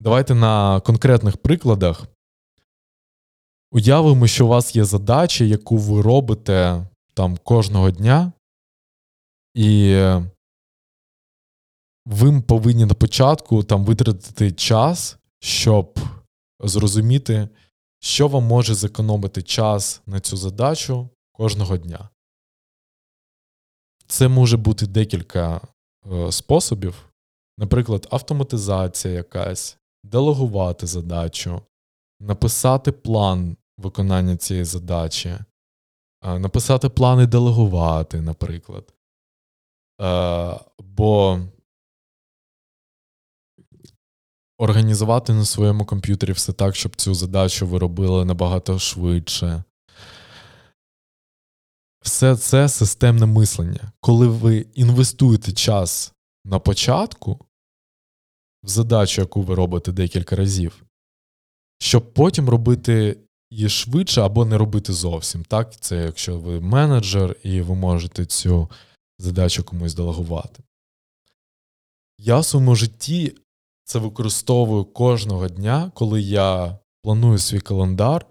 Давайте 0.00 0.34
на 0.34 0.80
конкретних 0.80 1.36
прикладах. 1.36 2.06
Уявимо, 3.72 4.26
що 4.26 4.46
у 4.46 4.48
вас 4.48 4.76
є 4.76 4.84
задача, 4.84 5.44
яку 5.44 5.76
ви 5.76 6.02
робите 6.02 6.86
там 7.14 7.36
кожного 7.36 7.90
дня, 7.90 8.32
і 9.54 10.00
ви 12.06 12.40
повинні 12.40 12.84
на 12.84 12.94
початку 12.94 13.62
там 13.62 13.84
витратити 13.84 14.52
час, 14.52 15.18
щоб 15.40 15.98
зрозуміти, 16.60 17.48
що 18.00 18.28
вам 18.28 18.44
може 18.44 18.74
зекономити 18.74 19.42
час 19.42 20.02
на 20.06 20.20
цю 20.20 20.36
задачу 20.36 21.08
кожного 21.32 21.76
дня. 21.76 22.08
Це 24.06 24.28
може 24.28 24.56
бути 24.56 24.86
декілька 24.86 25.60
е, 26.12 26.32
способів, 26.32 27.10
наприклад, 27.58 28.08
автоматизація 28.10 29.14
якась, 29.14 29.78
делегувати 30.04 30.86
задачу, 30.86 31.62
написати 32.20 32.92
план 32.92 33.56
виконання 33.78 34.36
цієї 34.36 34.64
задачі, 34.64 35.38
е, 36.24 36.38
написати 36.38 36.88
плани 36.88 37.26
делегувати, 37.26 38.20
наприклад. 38.20 38.94
Е, 40.02 40.60
бо 40.78 41.40
організувати 44.60 45.32
на 45.32 45.44
своєму 45.44 45.84
комп'ютері 45.84 46.32
все 46.32 46.52
так, 46.52 46.76
щоб 46.76 46.96
цю 46.96 47.14
задачу 47.14 47.66
ви 47.66 47.78
робили 47.78 48.24
набагато 48.24 48.78
швидше. 48.78 49.64
Все 52.02 52.36
це 52.36 52.68
системне 52.68 53.26
мислення. 53.26 53.92
Коли 54.00 54.26
ви 54.26 54.66
інвестуєте 54.74 55.52
час 55.52 56.12
на 56.44 56.58
початку 56.58 57.38
в 58.62 58.68
задачу, 58.68 59.20
яку 59.20 59.42
ви 59.42 59.54
робите 59.54 59.92
декілька 59.92 60.36
разів, 60.36 60.84
щоб 61.78 62.14
потім 62.14 62.48
робити 62.48 63.16
її 63.50 63.68
швидше 63.68 64.20
або 64.20 64.44
не 64.44 64.58
робити 64.58 64.92
зовсім. 64.92 65.44
Так? 65.44 65.76
Це 65.76 65.96
якщо 65.96 66.38
ви 66.38 66.60
менеджер 66.60 67.36
і 67.42 67.60
ви 67.60 67.74
можете 67.74 68.26
цю 68.26 68.68
задачу 69.18 69.64
комусь 69.64 69.94
делегувати. 69.94 70.62
Я 72.18 72.38
в 72.38 72.44
своєму 72.44 72.74
житті 72.74 73.36
це 73.90 73.98
використовую 73.98 74.84
кожного 74.84 75.48
дня, 75.48 75.92
коли 75.94 76.22
я 76.22 76.78
планую 77.02 77.38
свій 77.38 77.60
календар. 77.60 78.26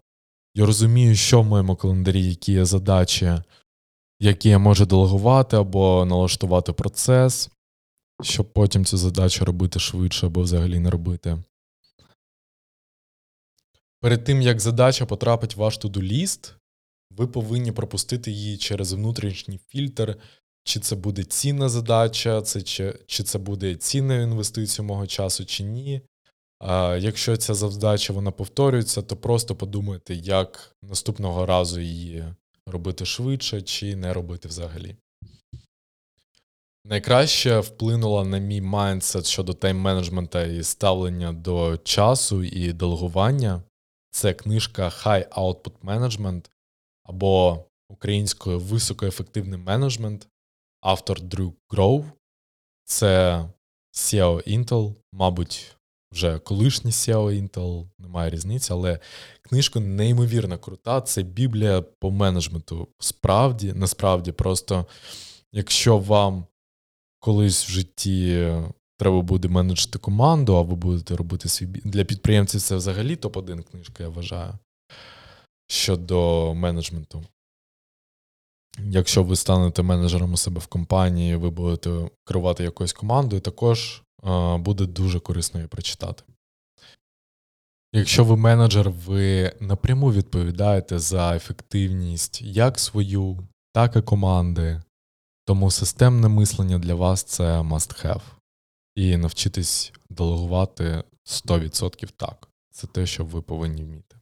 Я 0.56 0.66
розумію, 0.66 1.16
що 1.16 1.42
в 1.42 1.46
моєму 1.46 1.76
календарі, 1.76 2.26
які 2.26 2.52
є 2.52 2.66
задачі, 2.66 3.34
які 4.20 4.50
я 4.50 4.60
можу 4.60 4.86
делегувати 4.86 5.58
або 5.58 6.06
налаштувати 6.06 6.74
процес, 6.74 7.50
щоб 8.22 8.54
потім 8.54 8.86
цю 8.86 8.98
задачу 8.98 9.46
робити 9.46 9.80
швидше 9.80 10.26
або 10.26 10.42
взагалі 10.42 10.80
не 10.80 10.90
робити. 10.90 11.44
Перед 14.02 14.24
тим, 14.24 14.42
як 14.42 14.60
задача 14.60 15.06
потрапить 15.06 15.56
в 15.56 15.60
ваш 15.60 15.80
to-do 15.80 16.02
ліст, 16.02 16.56
ви 17.12 17.28
повинні 17.28 17.72
пропустити 17.72 18.32
її 18.32 18.58
через 18.58 18.94
внутрішній 18.94 19.60
фільтр 19.68 20.18
чи 20.70 20.80
це 20.80 20.96
буде 20.96 21.24
цінна 21.24 21.70
задача, 21.70 22.42
це 22.42 22.62
чи, 22.62 23.00
чи 23.06 23.24
це 23.24 23.38
буде 23.38 23.76
цінною 23.76 24.22
інвестицією 24.22 24.88
мого 24.88 25.08
часу, 25.08 25.46
чи 25.46 25.64
ні. 25.64 26.02
А 26.60 26.98
Якщо 27.02 27.38
ця 27.38 27.54
завдача 27.54 28.14
вона 28.14 28.32
повторюється, 28.32 29.02
то 29.02 29.18
просто 29.18 29.56
подумайте, 29.56 30.16
як 30.16 30.76
наступного 30.84 31.46
разу 31.46 31.80
її 31.80 32.26
робити 32.66 33.06
швидше 33.06 33.62
чи 33.62 33.96
не 33.96 34.14
робити 34.14 34.48
взагалі. 34.48 34.96
Найкраще 36.86 37.60
вплинула 37.60 38.26
на 38.26 38.38
мій 38.38 38.62
майндсет 38.62 39.26
щодо 39.26 39.52
тайм-менеджмента 39.52 40.60
і 40.60 40.64
ставлення 40.64 41.34
до 41.34 41.78
часу 41.78 42.44
і 42.44 42.74
делегування. 42.74 43.64
Це 44.12 44.34
книжка 44.34 44.88
High 44.88 45.30
Output 45.30 45.74
Management 45.84 46.50
або 47.04 47.66
українською 47.90 48.60
високоефективний 48.60 49.60
менеджмент 49.60 50.28
автор 50.82 51.22
Дрю 51.22 51.54
Гроув, 51.70 52.06
це 52.86 53.46
SEO 53.94 54.58
Intel, 54.58 54.96
мабуть, 55.14 55.76
вже 56.12 56.40
колишній 56.40 56.92
SEO 56.92 57.42
Intel, 57.42 57.88
немає 58.00 58.30
різниці, 58.30 58.74
але 58.74 59.00
книжка 59.42 59.80
неймовірно 59.80 60.58
крута. 60.58 61.02
Це 61.02 61.24
Біблія 61.24 61.82
по 61.82 62.12
менеджменту. 62.12 62.88
Справді, 63.00 63.74
насправді, 63.74 64.32
просто 64.32 64.86
якщо 65.52 65.98
вам 65.98 66.46
колись 67.20 67.66
в 67.66 67.72
житті 67.72 68.52
треба 68.98 69.22
буде 69.22 69.48
менеджити 69.48 70.00
команду, 70.00 70.56
а 70.56 70.62
ви 70.62 70.76
будете 70.76 71.16
робити 71.16 71.50
свій 71.50 71.66
для 71.66 72.04
підприємців, 72.04 72.62
це 72.62 72.76
взагалі 72.76 73.16
топ-1 73.16 73.64
книжка, 73.64 74.04
я 74.04 74.10
вважаю. 74.10 74.54
Щодо 75.68 76.54
менеджменту. 76.56 77.24
Якщо 78.78 79.24
ви 79.24 79.36
станете 79.36 79.84
менеджером 79.84 80.34
у 80.34 80.38
себе 80.38 80.60
в 80.60 80.68
компанії, 80.68 81.36
ви 81.36 81.50
будете 81.50 82.10
керувати 82.26 82.64
якоюсь 82.64 82.94
командою, 82.94 83.42
також 83.42 84.04
буде 84.58 84.86
дуже 84.86 85.20
корисно 85.20 85.60
її 85.60 85.68
прочитати. 85.68 86.24
Якщо 87.94 88.24
ви 88.24 88.38
менеджер, 88.38 88.90
ви 88.90 89.54
напряму 89.60 90.12
відповідаєте 90.12 91.00
за 91.00 91.36
ефективність 91.36 92.42
як 92.42 92.80
свою, 92.80 93.48
так 93.74 93.96
і 93.96 94.02
команди. 94.02 94.82
Тому 95.46 95.72
системне 95.72 96.28
мислення 96.28 96.80
для 96.80 96.96
вас 96.96 97.24
це 97.24 97.44
must 97.44 98.06
have. 98.06 98.22
І 98.96 99.18
навчитись 99.18 99.94
делегувати 100.10 101.04
100% 101.26 102.10
так. 102.18 102.50
Це 102.72 102.88
те, 102.88 103.06
що 103.06 103.26
ви 103.26 103.42
повинні 103.42 103.84
вміти. 103.84 104.16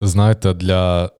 Знаєте, 0.00 0.54
для 0.54 1.10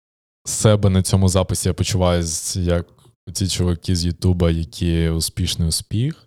себе 0.48 0.90
на 0.90 1.02
цьому 1.02 1.28
записі 1.28 1.68
я 1.68 1.74
почуваюся 1.74 2.60
як 2.60 2.86
ці 3.32 3.48
чуваки 3.48 3.96
з 3.96 4.04
Ютуба, 4.04 4.50
які 4.50 5.08
успішний 5.08 5.68
успіх. 5.68 6.26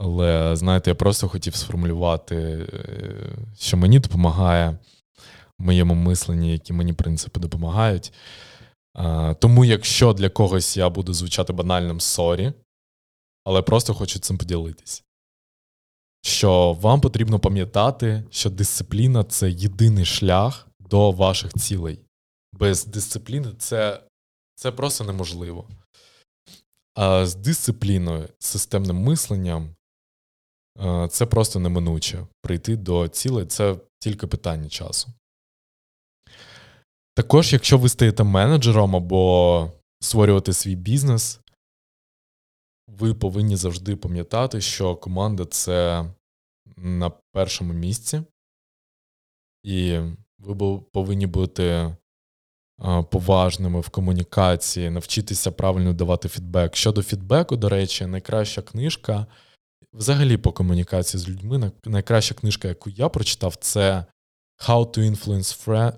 Але, 0.00 0.56
знаєте, 0.56 0.90
я 0.90 0.94
просто 0.94 1.28
хотів 1.28 1.54
сформулювати, 1.54 2.36
е, 2.36 2.66
що 3.58 3.76
мені 3.76 3.98
допомагає 3.98 4.78
в 5.58 5.62
моєму 5.62 5.94
мисленні, 5.94 6.52
які 6.52 6.72
мені 6.72 6.92
принципи 6.92 7.40
допомагають. 7.40 8.12
Тому, 9.38 9.64
якщо 9.64 10.12
для 10.12 10.28
когось 10.28 10.76
я 10.76 10.90
буду 10.90 11.14
звучати 11.14 11.52
банальним 11.52 12.00
sorry, 12.00 12.52
але 13.44 13.62
просто 13.62 13.94
хочу 13.94 14.18
цим 14.18 14.38
поділитись. 14.38 15.04
що 16.22 16.72
вам 16.72 17.00
потрібно 17.00 17.38
пам'ятати, 17.38 18.24
що 18.30 18.50
дисципліна 18.50 19.24
це 19.24 19.50
єдиний 19.50 20.04
шлях 20.04 20.68
до 20.80 21.10
ваших 21.10 21.52
цілей. 21.52 22.07
Без 22.52 22.86
дисципліни 22.86 23.54
це, 23.58 24.02
це 24.54 24.72
просто 24.72 25.04
неможливо. 25.04 25.68
А 26.94 27.26
з 27.26 27.34
дисципліною, 27.34 28.28
системним 28.38 28.96
мисленням, 28.96 29.74
це 31.10 31.26
просто 31.26 31.58
неминуче. 31.58 32.26
Прийти 32.42 32.76
до 32.76 33.08
цілей 33.08 33.46
це 33.46 33.76
тільки 33.98 34.26
питання 34.26 34.68
часу. 34.68 35.08
Також, 37.14 37.52
якщо 37.52 37.78
ви 37.78 37.88
стаєте 37.88 38.24
менеджером 38.24 38.96
або 38.96 39.72
створювати 40.00 40.52
свій 40.52 40.74
бізнес, 40.76 41.40
ви 42.88 43.14
повинні 43.14 43.56
завжди 43.56 43.96
пам'ятати, 43.96 44.60
що 44.60 44.96
команда 44.96 45.44
це 45.44 46.06
на 46.76 47.10
першому 47.10 47.72
місці, 47.72 48.22
і 49.62 49.98
ви 50.38 50.78
повинні 50.78 51.26
бути 51.26 51.96
поважними 53.10 53.80
в 53.80 53.88
комунікації, 53.88 54.90
навчитися 54.90 55.50
правильно 55.50 55.92
давати 55.92 56.28
фідбек. 56.28 56.76
Щодо 56.76 57.02
фідбеку, 57.02 57.56
до 57.56 57.68
речі, 57.68 58.06
найкраща 58.06 58.62
книжка, 58.62 59.26
взагалі 59.92 60.36
по 60.36 60.52
комунікації 60.52 61.20
з 61.20 61.28
людьми, 61.28 61.72
найкраща 61.84 62.34
книжка, 62.34 62.68
яку 62.68 62.90
я 62.90 63.08
прочитав, 63.08 63.56
це 63.56 64.04
How 64.68 64.86
to 64.86 64.98
Influence 64.98 65.66
Friends. 65.66 65.94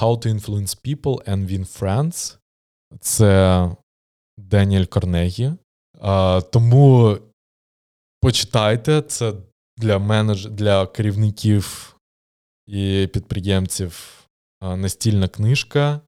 How 0.00 0.18
to 0.18 0.26
Influence 0.26 0.76
People 0.84 1.24
and 1.28 1.48
Win 1.50 1.78
Friends. 1.80 2.38
Це 3.00 3.70
Деніель 4.38 4.84
Корнегі. 4.84 5.52
Тому 6.50 7.18
почитайте 8.20 9.02
це 9.02 9.34
для 9.76 9.98
менедж... 9.98 10.46
для 10.46 10.86
керівників 10.86 11.96
і 12.66 13.08
підприємців 13.12 14.23
настільна 14.64 15.28
книжка. 15.28 16.00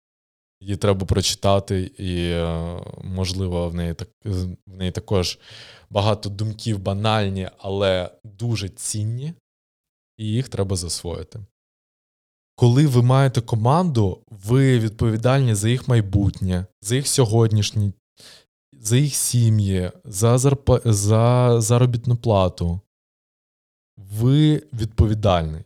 Її 0.61 0.77
треба 0.77 1.07
прочитати, 1.07 1.91
і, 1.99 2.35
можливо, 3.05 3.69
в 3.69 3.75
неї 3.75 3.95
так, 3.95 4.09
в 4.25 4.57
неї 4.67 4.91
також 4.91 5.39
багато 5.91 6.29
думків 6.29 6.79
банальні, 6.79 7.49
але 7.59 8.11
дуже 8.25 8.69
цінні, 8.69 9.35
і 10.19 10.27
їх 10.27 10.49
треба 10.49 10.77
засвоїти. 10.77 11.41
Коли 12.55 12.87
ви 12.87 13.03
маєте 13.03 13.41
команду, 13.41 14.25
ви 14.31 14.79
відповідальні 14.79 15.55
за 15.55 15.69
їх 15.69 15.89
майбутнє, 15.89 16.67
за 16.81 16.95
їх 16.95 17.09
сьогоднішній 17.09 17.93
за 18.73 18.97
їх 18.97 19.15
сім'ї, 19.15 19.91
за, 20.05 20.39
зарп... 20.39 20.71
за 20.85 21.57
заробітну 21.61 22.17
плату. 22.17 22.81
Ви 23.97 24.57
відповідальний. 24.73 25.65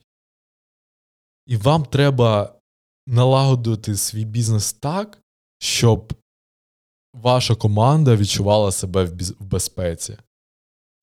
І 1.47 1.57
вам 1.57 1.85
треба 1.85 2.60
налагодити 3.11 3.97
свій 3.97 4.25
бізнес 4.25 4.73
так, 4.73 5.19
щоб 5.59 6.13
ваша 7.15 7.55
команда 7.55 8.17
відчувала 8.17 8.73
себе 8.73 9.05
в 9.41 9.45
безпеці. 9.45 10.17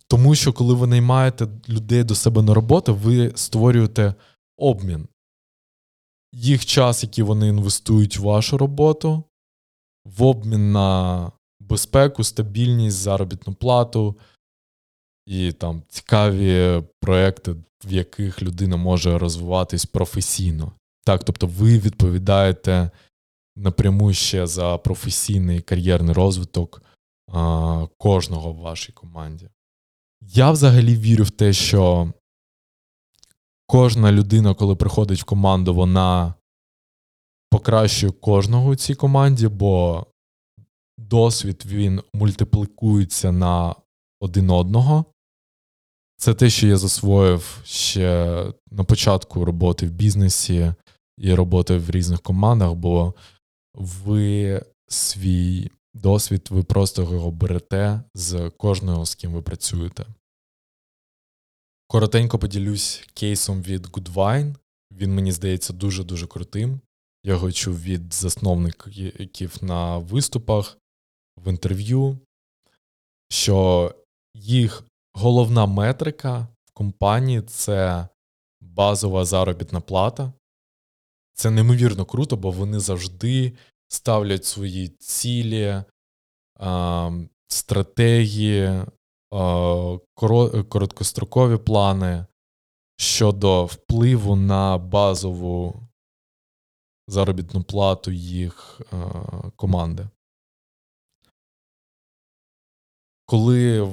Тому 0.07 0.35
що, 0.35 0.53
коли 0.53 0.73
ви 0.73 0.87
наймаєте 0.87 1.47
людей 1.69 2.03
до 2.03 2.15
себе 2.15 2.41
на 2.41 2.53
роботу, 2.53 2.95
ви 2.95 3.31
створюєте 3.35 4.15
обмін. 4.57 5.07
Їх 6.33 6.65
час, 6.65 7.03
який 7.03 7.23
вони 7.23 7.47
інвестують 7.47 8.17
в 8.17 8.23
вашу 8.23 8.57
роботу, 8.57 9.23
в 10.05 10.23
обмін 10.23 10.71
на 10.71 11.31
безпеку, 11.59 12.23
стабільність, 12.23 12.97
заробітну 12.97 13.53
плату 13.53 14.15
і 15.25 15.51
там 15.51 15.83
цікаві 15.89 16.83
проекти, 16.99 17.55
в 17.85 17.91
яких 17.93 18.41
людина 18.41 18.77
може 18.77 19.17
розвиватись 19.17 19.85
професійно. 19.85 20.71
Так, 21.07 21.23
тобто 21.23 21.47
ви 21.47 21.79
відповідаєте 21.79 22.91
напряму 23.55 24.13
ще 24.13 24.47
за 24.47 24.77
професійний 24.77 25.61
кар'єрний 25.61 26.13
розвиток 26.13 26.81
а, 27.33 27.87
кожного 27.97 28.53
в 28.53 28.57
вашій 28.57 28.91
команді. 28.91 29.49
Я 30.21 30.51
взагалі 30.51 30.95
вірю 30.95 31.23
в 31.23 31.29
те, 31.29 31.53
що 31.53 32.13
кожна 33.67 34.11
людина, 34.11 34.53
коли 34.53 34.75
приходить 34.75 35.21
в 35.21 35.23
команду, 35.23 35.73
вона 35.73 36.33
покращує 37.49 38.11
кожного 38.11 38.69
у 38.69 38.75
цій 38.75 38.95
команді, 38.95 39.47
бо 39.47 40.05
досвід 40.97 41.63
він 41.65 42.01
мультиплікується 42.13 43.31
на 43.31 43.75
один 44.19 44.49
одного. 44.49 45.05
Це 46.17 46.33
те, 46.33 46.49
що 46.49 46.67
я 46.67 46.77
засвоїв 46.77 47.61
ще 47.65 48.45
на 48.71 48.83
початку 48.83 49.45
роботи 49.45 49.87
в 49.87 49.91
бізнесі 49.91 50.73
і 51.17 51.33
роботи 51.33 51.77
в 51.77 51.89
різних 51.89 52.21
командах, 52.21 52.73
бо 52.73 53.13
ви 53.73 54.61
свій 54.87 55.71
досвід, 55.93 56.47
ви 56.51 56.63
просто 56.63 57.01
його 57.01 57.31
берете 57.31 58.01
з 58.13 58.51
кожного, 58.57 59.05
з 59.05 59.15
ким 59.15 59.33
ви 59.33 59.41
працюєте. 59.41 60.05
Коротенько 61.87 62.39
поділюсь 62.39 63.07
кейсом 63.13 63.61
від 63.61 63.85
Goodwine. 63.85 64.55
Він 64.91 65.15
мені 65.15 65.31
здається 65.31 65.73
дуже-дуже 65.73 66.27
крутим. 66.27 66.79
Я 67.23 67.33
його 67.33 67.51
чув 67.51 67.81
від 67.81 68.13
засновників 68.13 69.55
на 69.61 69.97
виступах 69.97 70.77
в 71.37 71.49
інтерв'ю, 71.49 72.17
що 73.29 73.95
їх 74.35 74.83
головна 75.13 75.65
метрика 75.65 76.47
в 76.65 76.71
компанії 76.73 77.41
це 77.41 78.07
базова 78.61 79.25
заробітна 79.25 79.81
плата. 79.81 80.33
Це 81.37 81.51
неймовірно 81.51 82.05
круто, 82.05 82.37
бо 82.37 82.51
вони 82.51 82.79
завжди 82.79 83.53
ставлять 83.87 84.45
свої 84.45 84.87
цілі, 84.87 85.83
стратегії, 87.47 88.85
короткострокові 90.69 91.57
плани 91.57 92.25
щодо 92.97 93.65
впливу 93.65 94.35
на 94.35 94.77
базову 94.77 95.87
заробітну 97.07 97.63
плату 97.63 98.11
їх 98.11 98.81
команди. 99.55 100.09
коли 103.27 103.91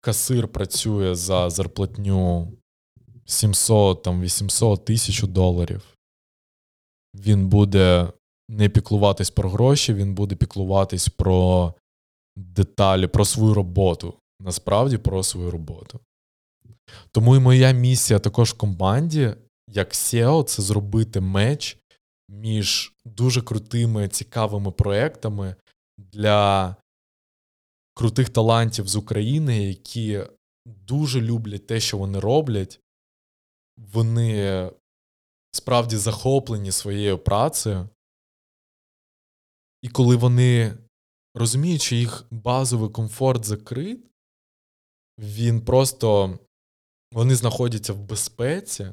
касир 0.00 0.48
працює 0.48 1.14
за 1.14 1.50
зарплатню 1.50 2.52
700 3.24 4.02
там 4.02 4.22
800 4.22 4.84
тисяч 4.84 5.22
доларів, 5.22 5.93
він 7.14 7.48
буде 7.48 8.12
не 8.48 8.68
піклуватись 8.68 9.30
про 9.30 9.50
гроші, 9.50 9.94
він 9.94 10.14
буде 10.14 10.34
піклуватись 10.34 11.08
про 11.08 11.74
деталі, 12.36 13.06
про 13.06 13.24
свою 13.24 13.54
роботу. 13.54 14.14
Насправді 14.40 14.98
про 14.98 15.22
свою 15.22 15.50
роботу. 15.50 16.00
Тому 17.12 17.36
і 17.36 17.38
моя 17.38 17.72
місія 17.72 18.18
також 18.18 18.50
в 18.50 18.56
команді, 18.56 19.34
як 19.70 19.92
SEO, 19.92 20.44
це 20.44 20.62
зробити 20.62 21.20
меч 21.20 21.78
між 22.28 22.92
дуже 23.04 23.42
крутими, 23.42 24.08
цікавими 24.08 24.70
проектами 24.70 25.56
для 25.98 26.76
крутих 27.94 28.28
талантів 28.28 28.88
з 28.88 28.96
України, 28.96 29.64
які 29.64 30.24
дуже 30.66 31.20
люблять 31.20 31.66
те, 31.66 31.80
що 31.80 31.98
вони 31.98 32.20
роблять. 32.20 32.80
Вони 33.92 34.70
справді 35.54 35.96
захоплені 35.96 36.72
своєю 36.72 37.18
працею. 37.18 37.88
І 39.82 39.88
коли 39.88 40.16
вони 40.16 40.78
розуміють, 41.34 41.82
що 41.82 41.94
їх 41.94 42.24
базовий 42.30 42.90
комфорт 42.90 43.44
закрит, 43.44 44.06
він 45.18 45.64
просто 45.64 46.38
вони 47.12 47.34
знаходяться 47.34 47.92
в 47.92 47.98
безпеці, 47.98 48.90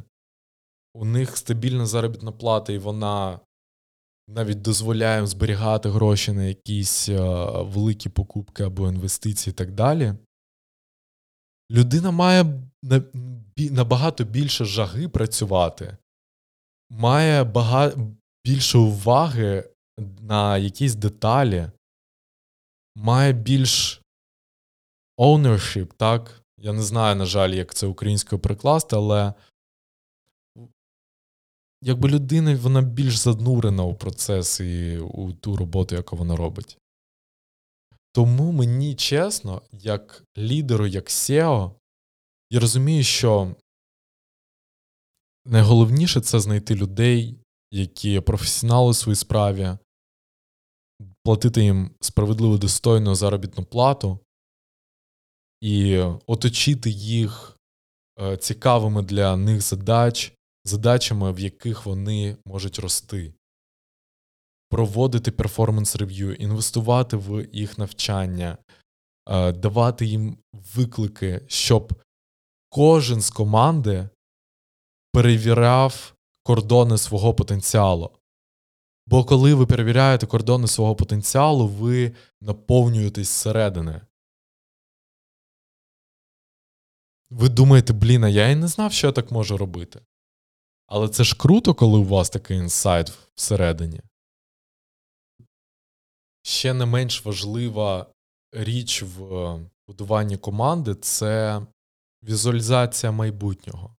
у 0.93 1.05
них 1.05 1.37
стабільна 1.37 1.85
заробітна 1.85 2.31
плата, 2.31 2.73
і 2.73 2.77
вона 2.77 3.39
навіть 4.27 4.61
дозволяємо 4.61 5.27
зберігати 5.27 5.89
гроші 5.89 6.31
на 6.31 6.43
якісь 6.43 7.09
е, 7.09 7.19
великі 7.61 8.09
покупки 8.09 8.63
або 8.63 8.87
інвестиції 8.89 9.51
і 9.51 9.55
так 9.55 9.71
далі. 9.71 10.13
Людина 11.71 12.11
має 12.11 12.63
набагато 13.57 14.23
більше 14.23 14.65
жаги 14.65 15.09
працювати, 15.09 15.97
має 16.91 17.43
багато 17.43 18.11
більше 18.45 18.77
уваги 18.77 19.69
на 20.21 20.57
якісь 20.57 20.95
деталі, 20.95 21.71
має 22.95 23.33
більш 23.33 24.01
ownership, 25.17 25.93
так? 25.97 26.41
Я 26.57 26.73
не 26.73 26.81
знаю, 26.81 27.15
на 27.15 27.25
жаль, 27.25 27.49
як 27.49 27.73
це 27.73 27.87
українською 27.87 28.41
прикласти, 28.41 28.95
але 28.95 29.33
якби 31.81 32.09
людина 32.09 32.55
вона 32.55 32.81
більш 32.81 33.15
занурена 33.15 33.83
у 33.83 33.95
процес 33.95 34.59
і 34.59 34.97
у 34.97 35.33
ту 35.33 35.57
роботу, 35.57 35.95
яку 35.95 36.15
вона 36.15 36.35
робить. 36.35 36.77
Тому 38.13 38.51
мені 38.51 38.95
чесно, 38.95 39.61
як 39.71 40.23
лідеру, 40.37 40.87
як 40.87 41.09
SEO, 41.09 41.71
Я 42.49 42.59
розумію, 42.59 43.03
що 43.03 43.55
найголовніше 45.45 46.21
це 46.21 46.39
знайти 46.39 46.75
людей, 46.75 47.37
які 47.71 48.19
професіонали 48.19 48.89
у 48.89 48.93
своїй 48.93 49.15
справі, 49.15 49.77
платити 51.23 51.63
їм 51.63 51.91
справедливо 52.01 52.57
достойну 52.57 53.15
заробітну 53.15 53.65
плату 53.65 54.19
і 55.61 55.97
оточити 56.27 56.89
їх 56.89 57.57
е, 58.21 58.37
цікавими 58.37 59.01
для 59.01 59.37
них 59.37 59.61
задач, 59.61 60.33
задачами, 60.65 61.31
в 61.31 61.39
яких 61.39 61.85
вони 61.85 62.37
можуть 62.45 62.79
рости, 62.79 63.33
проводити 64.69 65.31
перформанс-рев'ю, 65.31 66.33
інвестувати 66.33 67.17
в 67.17 67.47
їх 67.51 67.77
навчання, 67.77 68.57
е, 69.29 69.51
давати 69.51 70.05
їм 70.05 70.37
виклики, 70.75 71.41
щоб 71.47 72.03
кожен 72.69 73.21
з 73.21 73.29
команди 73.29 74.09
перевіряв 75.13 76.15
кордони 76.43 76.97
свого 76.97 77.33
потенціалу. 77.33 78.11
Бо 79.07 79.25
коли 79.25 79.53
ви 79.53 79.65
перевіряєте 79.65 80.27
кордони 80.27 80.67
свого 80.67 80.95
потенціалу, 80.95 81.67
ви 81.67 82.15
наповнюєтесь 82.41 83.27
зсередини. 83.27 84.01
Ви 87.29 87.49
думаєте, 87.49 87.93
блін, 87.93 88.23
а 88.23 88.29
я 88.29 88.49
і 88.49 88.55
не 88.55 88.67
знав, 88.67 88.93
що 88.93 89.07
я 89.07 89.13
так 89.13 89.31
можу 89.31 89.57
робити. 89.57 90.01
Але 90.87 91.09
це 91.09 91.23
ж 91.23 91.37
круто, 91.37 91.73
коли 91.73 91.99
у 91.99 92.03
вас 92.03 92.29
такий 92.29 92.57
інсайт 92.57 93.11
всередині. 93.35 94.01
Ще 96.43 96.73
не 96.73 96.85
менш 96.85 97.25
важлива 97.25 98.13
річ 98.51 99.03
в 99.03 99.35
е, 99.35 99.69
будуванні 99.87 100.37
команди 100.37 100.95
це 100.95 101.61
візуалізація 102.23 103.11
майбутнього. 103.11 103.95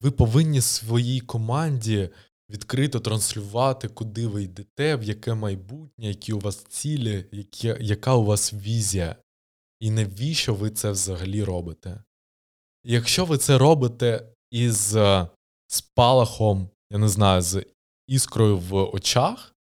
Ви 0.00 0.10
повинні 0.10 0.60
своїй 0.60 1.20
команді 1.20 2.10
відкрито 2.50 3.00
транслювати, 3.00 3.88
куди 3.88 4.26
ви 4.26 4.42
йдете, 4.42 4.96
в 4.96 5.02
яке 5.02 5.34
майбутнє, 5.34 6.06
які 6.06 6.32
у 6.32 6.40
вас 6.40 6.56
цілі, 6.56 7.24
які, 7.32 7.76
яка 7.80 8.14
у 8.14 8.24
вас 8.24 8.54
візія, 8.54 9.16
і 9.80 9.90
навіщо 9.90 10.54
ви 10.54 10.70
це 10.70 10.90
взагалі 10.90 11.44
робите. 11.44 12.02
Якщо 12.84 13.24
ви 13.24 13.38
це 13.38 13.58
робите 13.58 14.32
із 14.50 14.96
е, 14.96 15.28
спалахом, 15.66 16.70
я 16.90 16.98
не 16.98 17.08
знаю, 17.08 17.42
з 17.42 17.64
іскрою 18.06 18.58
в 18.58 18.74
очах, 18.74 19.56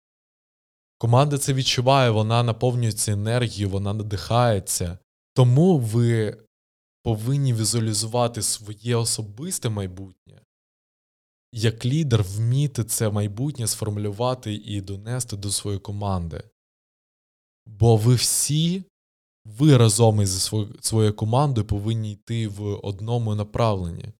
команда 0.98 1.38
це 1.38 1.52
відчуває, 1.52 2.10
вона 2.10 2.42
наповнюється 2.42 3.12
енергією, 3.12 3.70
вона 3.70 3.94
надихається. 3.94 4.98
Тому 5.34 5.78
ви 5.78 6.36
повинні 7.06 7.54
візуалізувати 7.54 8.42
своє 8.42 8.96
особисте 8.96 9.68
майбутнє, 9.68 10.40
як 11.52 11.84
лідер 11.84 12.22
вміти 12.22 12.84
це 12.84 13.10
майбутнє 13.10 13.66
сформулювати 13.66 14.54
і 14.54 14.80
донести 14.80 15.36
до 15.36 15.50
своєї 15.50 15.80
команди. 15.80 16.42
Бо 17.66 17.96
ви 17.96 18.14
всі, 18.14 18.84
ви 19.44 19.76
разом 19.76 20.22
із 20.22 20.52
своєю 20.80 21.14
командою 21.14 21.66
повинні 21.66 22.12
йти 22.12 22.48
в 22.48 22.62
одному 22.82 23.34
направленні. 23.34 24.12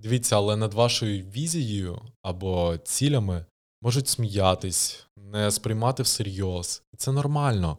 Дивіться, 0.00 0.36
але 0.36 0.56
над 0.56 0.74
вашою 0.74 1.24
візією 1.24 2.02
або 2.22 2.78
цілями 2.78 3.46
можуть 3.82 4.08
сміятись, 4.08 5.06
не 5.16 5.50
сприймати 5.50 6.02
всерйоз. 6.02 6.82
І 6.92 6.96
це 6.96 7.12
нормально. 7.12 7.78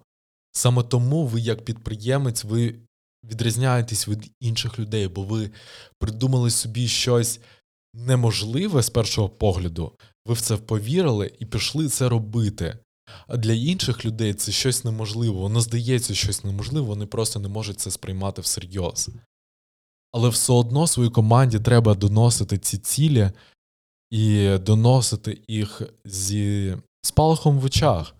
Саме 0.51 0.83
тому 0.83 1.25
ви, 1.25 1.41
як 1.41 1.65
підприємець, 1.65 2.43
ви 2.43 2.79
відрізняєтесь 3.23 4.07
від 4.07 4.31
інших 4.39 4.79
людей, 4.79 5.07
бо 5.07 5.23
ви 5.23 5.51
придумали 5.99 6.51
собі 6.51 6.87
щось 6.87 7.39
неможливе 7.93 8.83
з 8.83 8.89
першого 8.89 9.29
погляду, 9.29 9.91
ви 10.25 10.33
в 10.33 10.41
це 10.41 10.57
повірили 10.57 11.33
і 11.39 11.45
пішли 11.45 11.89
це 11.89 12.09
робити. 12.09 12.77
А 13.27 13.37
для 13.37 13.53
інших 13.53 14.05
людей 14.05 14.33
це 14.33 14.51
щось 14.51 14.83
неможливе. 14.83 15.35
Воно 15.35 15.61
здається 15.61 16.13
щось 16.13 16.43
неможливе, 16.43 16.87
вони 16.87 17.05
просто 17.05 17.39
не 17.39 17.47
можуть 17.47 17.79
це 17.79 17.91
сприймати 17.91 18.41
всерйоз. 18.41 19.09
Але 20.11 20.29
все 20.29 20.53
одно 20.53 20.87
своїй 20.87 21.09
команді 21.09 21.59
треба 21.59 21.95
доносити 21.95 22.57
ці 22.57 22.77
цілі 22.77 23.31
і 24.11 24.57
доносити 24.57 25.41
їх 25.47 25.81
зі 26.05 26.77
спалахом 27.01 27.59
в 27.59 27.65
очах. 27.65 28.15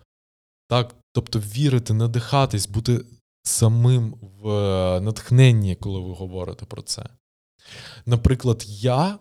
Так, 0.68 0.94
Тобто 1.12 1.38
вірити, 1.38 1.94
надихатись, 1.94 2.68
бути 2.68 3.04
самим 3.42 4.14
в 4.20 4.46
натхненні, 5.00 5.76
коли 5.76 6.00
ви 6.00 6.14
говорите 6.14 6.66
про 6.66 6.82
це. 6.82 7.06
Наприклад, 8.06 8.64
я 8.66 9.18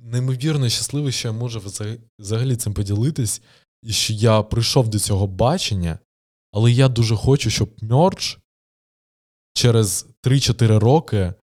неймовірно 0.00 0.68
щасливий, 0.68 1.12
що 1.12 1.28
я 1.28 1.32
можу 1.32 1.62
взагалі 2.18 2.56
цим 2.56 2.74
поділитись, 2.74 3.42
і 3.82 3.92
що 3.92 4.12
я 4.12 4.42
прийшов 4.42 4.88
до 4.88 4.98
цього 4.98 5.26
бачення, 5.26 5.98
але 6.52 6.72
я 6.72 6.88
дуже 6.88 7.16
хочу, 7.16 7.50
щоб 7.50 7.76
Merge 7.82 8.38
через 9.54 10.06
3-4 10.22 10.78
роки 10.78 11.34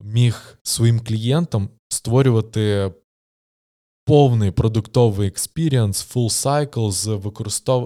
міг 0.00 0.58
своїм 0.62 1.00
клієнтам 1.00 1.70
створювати 1.88 2.94
повний 4.04 4.50
продуктовий 4.50 5.28
experience, 5.28 6.14
full 6.14 6.30
cycle 6.30 6.90
з 6.90 7.06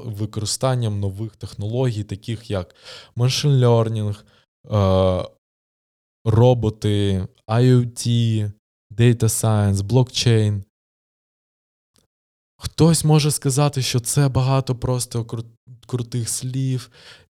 використанням 0.05 1.01
нових 1.01 1.37
технологій, 1.37 2.05
таких 2.05 2.51
як 2.51 2.75
machine 3.17 3.59
learning, 3.59 4.17
е, 4.71 5.29
роботи, 6.25 7.27
IoT, 7.49 8.07
Data 8.93 9.25
Science, 9.25 9.83
блокчейн. 9.83 10.65
Хтось 12.61 13.05
може 13.05 13.31
сказати, 13.31 13.83
що 13.83 14.01
це 14.01 14.29
багато 14.29 14.77
просто 14.77 15.27
крутих 15.87 16.29
слів, 16.29 16.91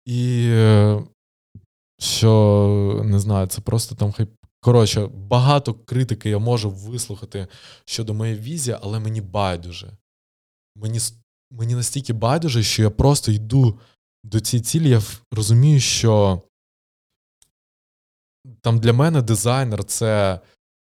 і 0.06 0.46
е, 0.50 1.04
що, 2.00 3.02
не 3.06 3.20
знаю, 3.20 3.48
це 3.48 3.62
просто 3.62 3.96
там 3.96 4.12
хай. 4.12 4.28
Коротше, 4.62 5.08
багато 5.08 5.74
критики 5.74 6.30
я 6.30 6.40
можу 6.40 6.70
вислухати 6.72 7.48
щодо 7.86 8.14
моєї 8.14 8.40
візії, 8.40 8.78
але 8.82 9.00
мені 9.00 9.22
байдуже. 9.22 9.98
Мені 10.76 11.00
мені 11.52 11.76
настільки 11.76 12.14
байдуже, 12.14 12.64
що 12.64 12.84
я 12.84 12.90
просто 12.90 13.32
йду 13.32 13.80
до 14.24 14.40
цієї 14.40 14.64
цілі, 14.64 14.90
я 14.90 15.02
розумію, 15.32 15.80
що 15.80 16.42
там 18.62 18.80
для 18.80 18.94
мене 18.94 19.22
дизайнер 19.22 19.84
це 19.84 20.40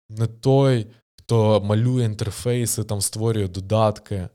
не 0.09 0.27
той, 0.27 0.87
хто 1.19 1.61
малює 1.61 2.05
інтерфейси, 2.05 2.83
там 2.83 3.01
створює 3.01 3.47
додатки. 3.47 4.29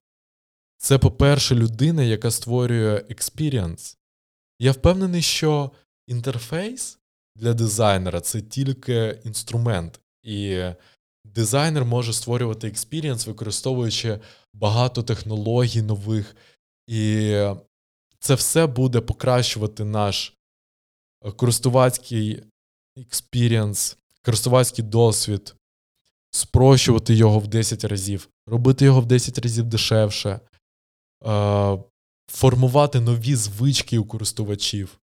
Це, 0.78 0.98
по-перше, 0.98 1.54
людина, 1.54 2.02
яка 2.02 2.30
створює 2.30 3.04
experience. 3.08 3.98
Я 4.58 4.72
впевнений, 4.72 5.22
що 5.22 5.70
інтерфейс 6.06 6.98
для 7.36 7.54
дизайнера 7.54 8.20
це 8.20 8.40
тільки 8.40 9.20
інструмент, 9.24 10.00
і 10.22 10.62
дизайнер 11.24 11.84
може 11.84 12.12
створювати 12.12 12.68
experience, 12.68 13.26
використовуючи 13.26 14.20
багато 14.54 15.02
технологій 15.02 15.82
нових, 15.82 16.36
і 16.86 17.36
це 18.18 18.34
все 18.34 18.66
буде 18.66 19.00
покращувати 19.00 19.84
наш 19.84 20.34
користувацький 21.36 22.42
experience, 22.96 23.98
користувацький 24.22 24.84
досвід, 24.84 25.54
спрощувати 26.30 27.14
його 27.14 27.38
в 27.38 27.46
10 27.46 27.84
разів, 27.84 28.28
робити 28.46 28.84
його 28.84 29.00
в 29.00 29.06
10 29.06 29.38
разів 29.38 29.64
дешевше, 29.64 30.40
е, 31.26 31.78
формувати 32.30 33.00
нові 33.00 33.34
звички 33.34 33.98
у 33.98 34.04
користувачів. 34.04 34.98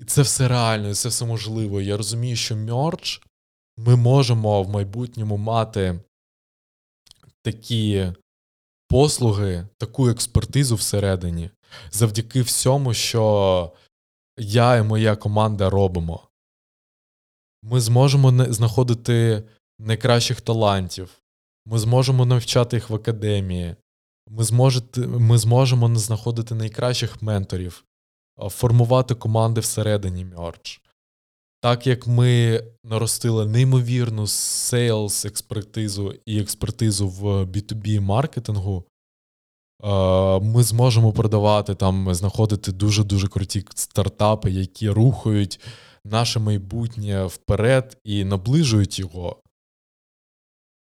І 0.00 0.04
це 0.04 0.22
все 0.22 0.48
реально, 0.48 0.88
і 0.88 0.94
це 0.94 1.08
все 1.08 1.24
можливо. 1.24 1.80
Я 1.80 1.96
розумію, 1.96 2.36
що 2.36 2.56
Merge 2.56 3.22
ми 3.76 3.96
можемо 3.96 4.62
в 4.62 4.68
майбутньому 4.68 5.36
мати 5.36 6.00
такі 7.42 8.12
послуги, 8.88 9.68
таку 9.78 10.08
експертизу 10.08 10.74
всередині, 10.74 11.50
завдяки 11.90 12.42
всьому, 12.42 12.94
що 12.94 13.72
я 14.38 14.76
і 14.76 14.82
моя 14.82 15.16
команда 15.16 15.70
робимо. 15.70 16.28
Ми 17.62 17.80
зможемо 17.80 18.44
знаходити 18.52 19.42
найкращих 19.78 20.40
талантів, 20.40 21.22
ми 21.66 21.78
зможемо 21.78 22.26
навчати 22.26 22.76
їх 22.76 22.90
в 22.90 22.94
академії, 22.94 23.76
ми, 24.28 24.44
зможете, 24.44 25.00
ми 25.00 25.38
зможемо 25.38 25.96
знаходити 25.96 26.54
найкращих 26.54 27.22
менторів, 27.22 27.84
формувати 28.40 29.14
команди 29.14 29.60
всередині 29.60 30.24
Merge. 30.26 30.80
Так 31.60 31.86
як 31.86 32.06
ми 32.06 32.62
наростили 32.84 33.46
неймовірну 33.46 34.26
сейлс 34.26 35.24
експертизу 35.24 36.14
і 36.26 36.40
експертизу 36.40 37.08
в 37.08 37.24
B2B 37.24 38.00
маркетингу, 38.00 38.84
ми 40.42 40.62
зможемо 40.62 41.12
продавати 41.12 41.74
там, 41.74 42.14
знаходити 42.14 42.72
дуже-дуже 42.72 43.28
круті 43.28 43.64
стартапи, 43.74 44.50
які 44.50 44.90
рухають 44.90 45.60
наше 46.04 46.38
майбутнє 46.38 47.24
вперед 47.24 47.96
і 48.04 48.24
наближують 48.24 48.98
його. 48.98 49.42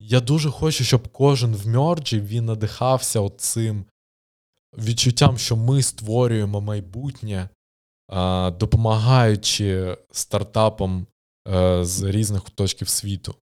Я 0.00 0.20
дуже 0.20 0.50
хочу, 0.50 0.84
щоб 0.84 1.08
кожен 1.08 1.54
в 1.54 1.66
мерджі 1.66 2.20
він 2.20 2.44
надихався 2.44 3.28
цим 3.28 3.84
відчуттям, 4.78 5.38
що 5.38 5.56
ми 5.56 5.82
створюємо 5.82 6.60
майбутнє, 6.60 7.48
допомагаючи 8.58 9.96
стартапам 10.10 11.06
е, 11.48 11.84
з 11.84 12.02
різних 12.02 12.42
куточків 12.42 12.88
світу. 12.88 13.34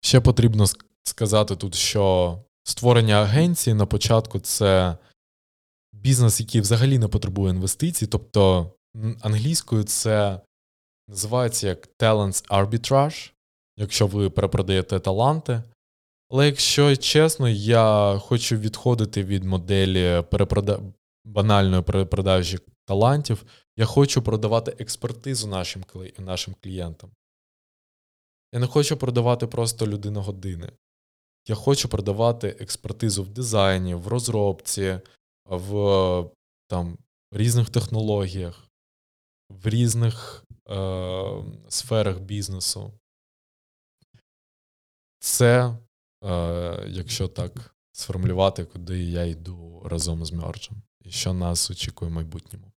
Ще 0.00 0.20
потрібно 0.20 0.64
сказати 1.04 1.56
тут, 1.56 1.74
що 1.74 2.38
створення 2.64 3.14
агенції 3.14 3.74
на 3.74 3.86
початку 3.86 4.40
це 4.40 4.96
бізнес, 5.92 6.40
який 6.40 6.60
взагалі 6.60 6.98
не 6.98 7.08
потребує 7.08 7.50
інвестицій, 7.54 8.06
тобто 8.06 8.72
англійською 9.20 9.84
це 9.84 10.40
називається 11.08 11.68
як 11.68 11.88
talents 11.98 12.48
arbitrage, 12.48 13.32
якщо 13.76 14.06
ви 14.06 14.30
перепродаєте 14.30 15.00
таланти. 15.00 15.62
Але 16.28 16.46
якщо 16.46 16.96
чесно, 16.96 17.48
я 17.48 18.18
хочу 18.18 18.56
відходити 18.56 19.24
від 19.24 19.44
моделі 19.44 20.22
перепрода... 20.30 20.80
банальної 21.24 21.82
перепродажі 21.82 22.58
талантів. 22.84 23.44
Я 23.76 23.86
хочу 23.86 24.22
продавати 24.22 24.76
експертизу 24.78 25.48
нашим 25.48 25.84
нашим 26.18 26.54
клієнтам. 26.62 27.10
Я 28.52 28.60
не 28.60 28.66
хочу 28.66 28.96
продавати 28.96 29.46
просто 29.46 29.86
людину 29.86 30.20
години. 30.20 30.72
Я 31.48 31.54
хочу 31.54 31.88
продавати 31.88 32.48
експертизу 32.48 33.22
в 33.22 33.28
дизайні, 33.28 33.94
в 33.94 34.08
розробці, 34.08 35.00
в 35.44 36.30
там, 36.66 36.98
різних 37.32 37.70
технологіях, 37.70 38.68
в 39.48 39.68
різних 39.68 40.44
е, 40.68 41.44
сферах 41.68 42.18
бізнесу. 42.18 42.92
Це, 45.18 45.78
якщо 46.88 47.28
так 47.28 47.74
сформулювати, 47.92 48.64
куди 48.64 49.02
я 49.04 49.24
йду 49.24 49.82
разом 49.84 50.24
з 50.24 50.32
Мерджем 50.32 50.82
і 51.04 51.10
що 51.10 51.32
нас 51.32 51.70
очікує 51.70 52.10
в 52.10 52.14
майбутньому. 52.14 52.72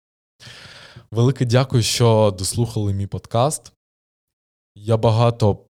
Велике 1.11 1.45
дякую, 1.45 1.83
що 1.83 2.35
дослухали 2.37 2.93
мій 2.93 3.07
подкаст. 3.07 3.73
Я 4.75 4.97
багато 4.97 5.65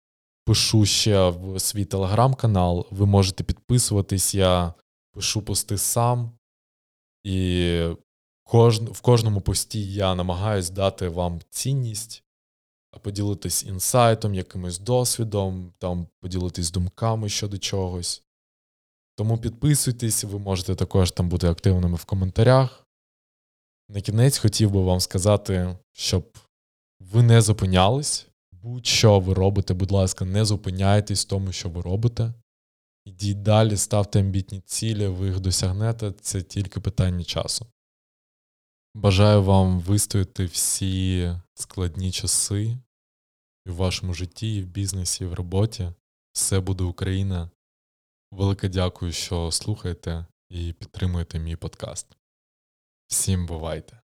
пишу 0.44 0.86
ще 0.86 1.28
в 1.28 1.60
свій 1.60 1.84
телеграм-канал. 1.84 2.86
Ви 2.90 3.06
можете 3.06 3.44
підписуватись, 3.44 4.34
я 4.34 4.74
пишу 5.12 5.42
пости 5.42 5.78
сам. 5.78 6.32
І 7.24 7.80
в 8.92 9.00
кожному 9.00 9.40
пості 9.40 9.92
я 9.92 10.14
намагаюсь 10.14 10.70
дати 10.70 11.08
вам 11.08 11.40
цінність, 11.50 12.23
поділитись 13.02 13.64
інсайтом, 13.64 14.34
якимось 14.34 14.78
досвідом, 14.78 15.72
там 15.78 16.06
поділитись 16.20 16.70
думками 16.70 17.28
щодо 17.28 17.58
чогось. 17.58 18.22
Тому 19.16 19.38
підписуйтесь, 19.38 20.24
ви 20.24 20.38
можете 20.38 20.74
також 20.74 21.10
там 21.10 21.28
бути 21.28 21.46
активними 21.46 21.96
в 21.96 22.04
коментарях. 22.04 22.86
На 23.88 24.00
кінець 24.00 24.38
хотів 24.38 24.70
би 24.70 24.80
вам 24.80 25.00
сказати, 25.00 25.78
щоб 25.92 26.38
ви 27.00 27.22
не 27.22 27.40
зупинялись. 27.40 28.26
Будь-що 28.52 29.20
ви 29.20 29.34
робите, 29.34 29.74
будь 29.74 29.90
ласка, 29.90 30.24
не 30.24 30.44
зупиняйтесь 30.44 31.24
в 31.24 31.28
тому, 31.28 31.52
що 31.52 31.68
ви 31.68 31.80
робите. 31.80 32.34
Ідіть 33.04 33.42
далі, 33.42 33.76
ставте 33.76 34.20
амбітні 34.20 34.60
цілі, 34.60 35.06
ви 35.06 35.26
їх 35.26 35.40
досягнете, 35.40 36.12
це 36.20 36.42
тільки 36.42 36.80
питання 36.80 37.24
часу. 37.24 37.66
Бажаю 38.94 39.42
вам 39.42 39.80
вистояти 39.80 40.44
всі 40.44 41.32
складні 41.54 42.10
часи 42.10 42.78
і 43.66 43.70
в 43.70 43.74
вашому 43.74 44.14
житті, 44.14 44.56
і 44.56 44.62
в 44.62 44.66
бізнесі, 44.66 45.24
і 45.24 45.26
в 45.26 45.34
роботі. 45.34 45.92
Все 46.32 46.60
буде 46.60 46.84
Україна. 46.84 47.50
Велике 48.30 48.68
дякую, 48.68 49.12
що 49.12 49.50
слухаєте 49.50 50.26
і 50.48 50.72
підтримуєте 50.72 51.38
мій 51.38 51.56
подкаст. 51.56 52.16
Всім 53.06 53.46
бувайте! 53.46 54.03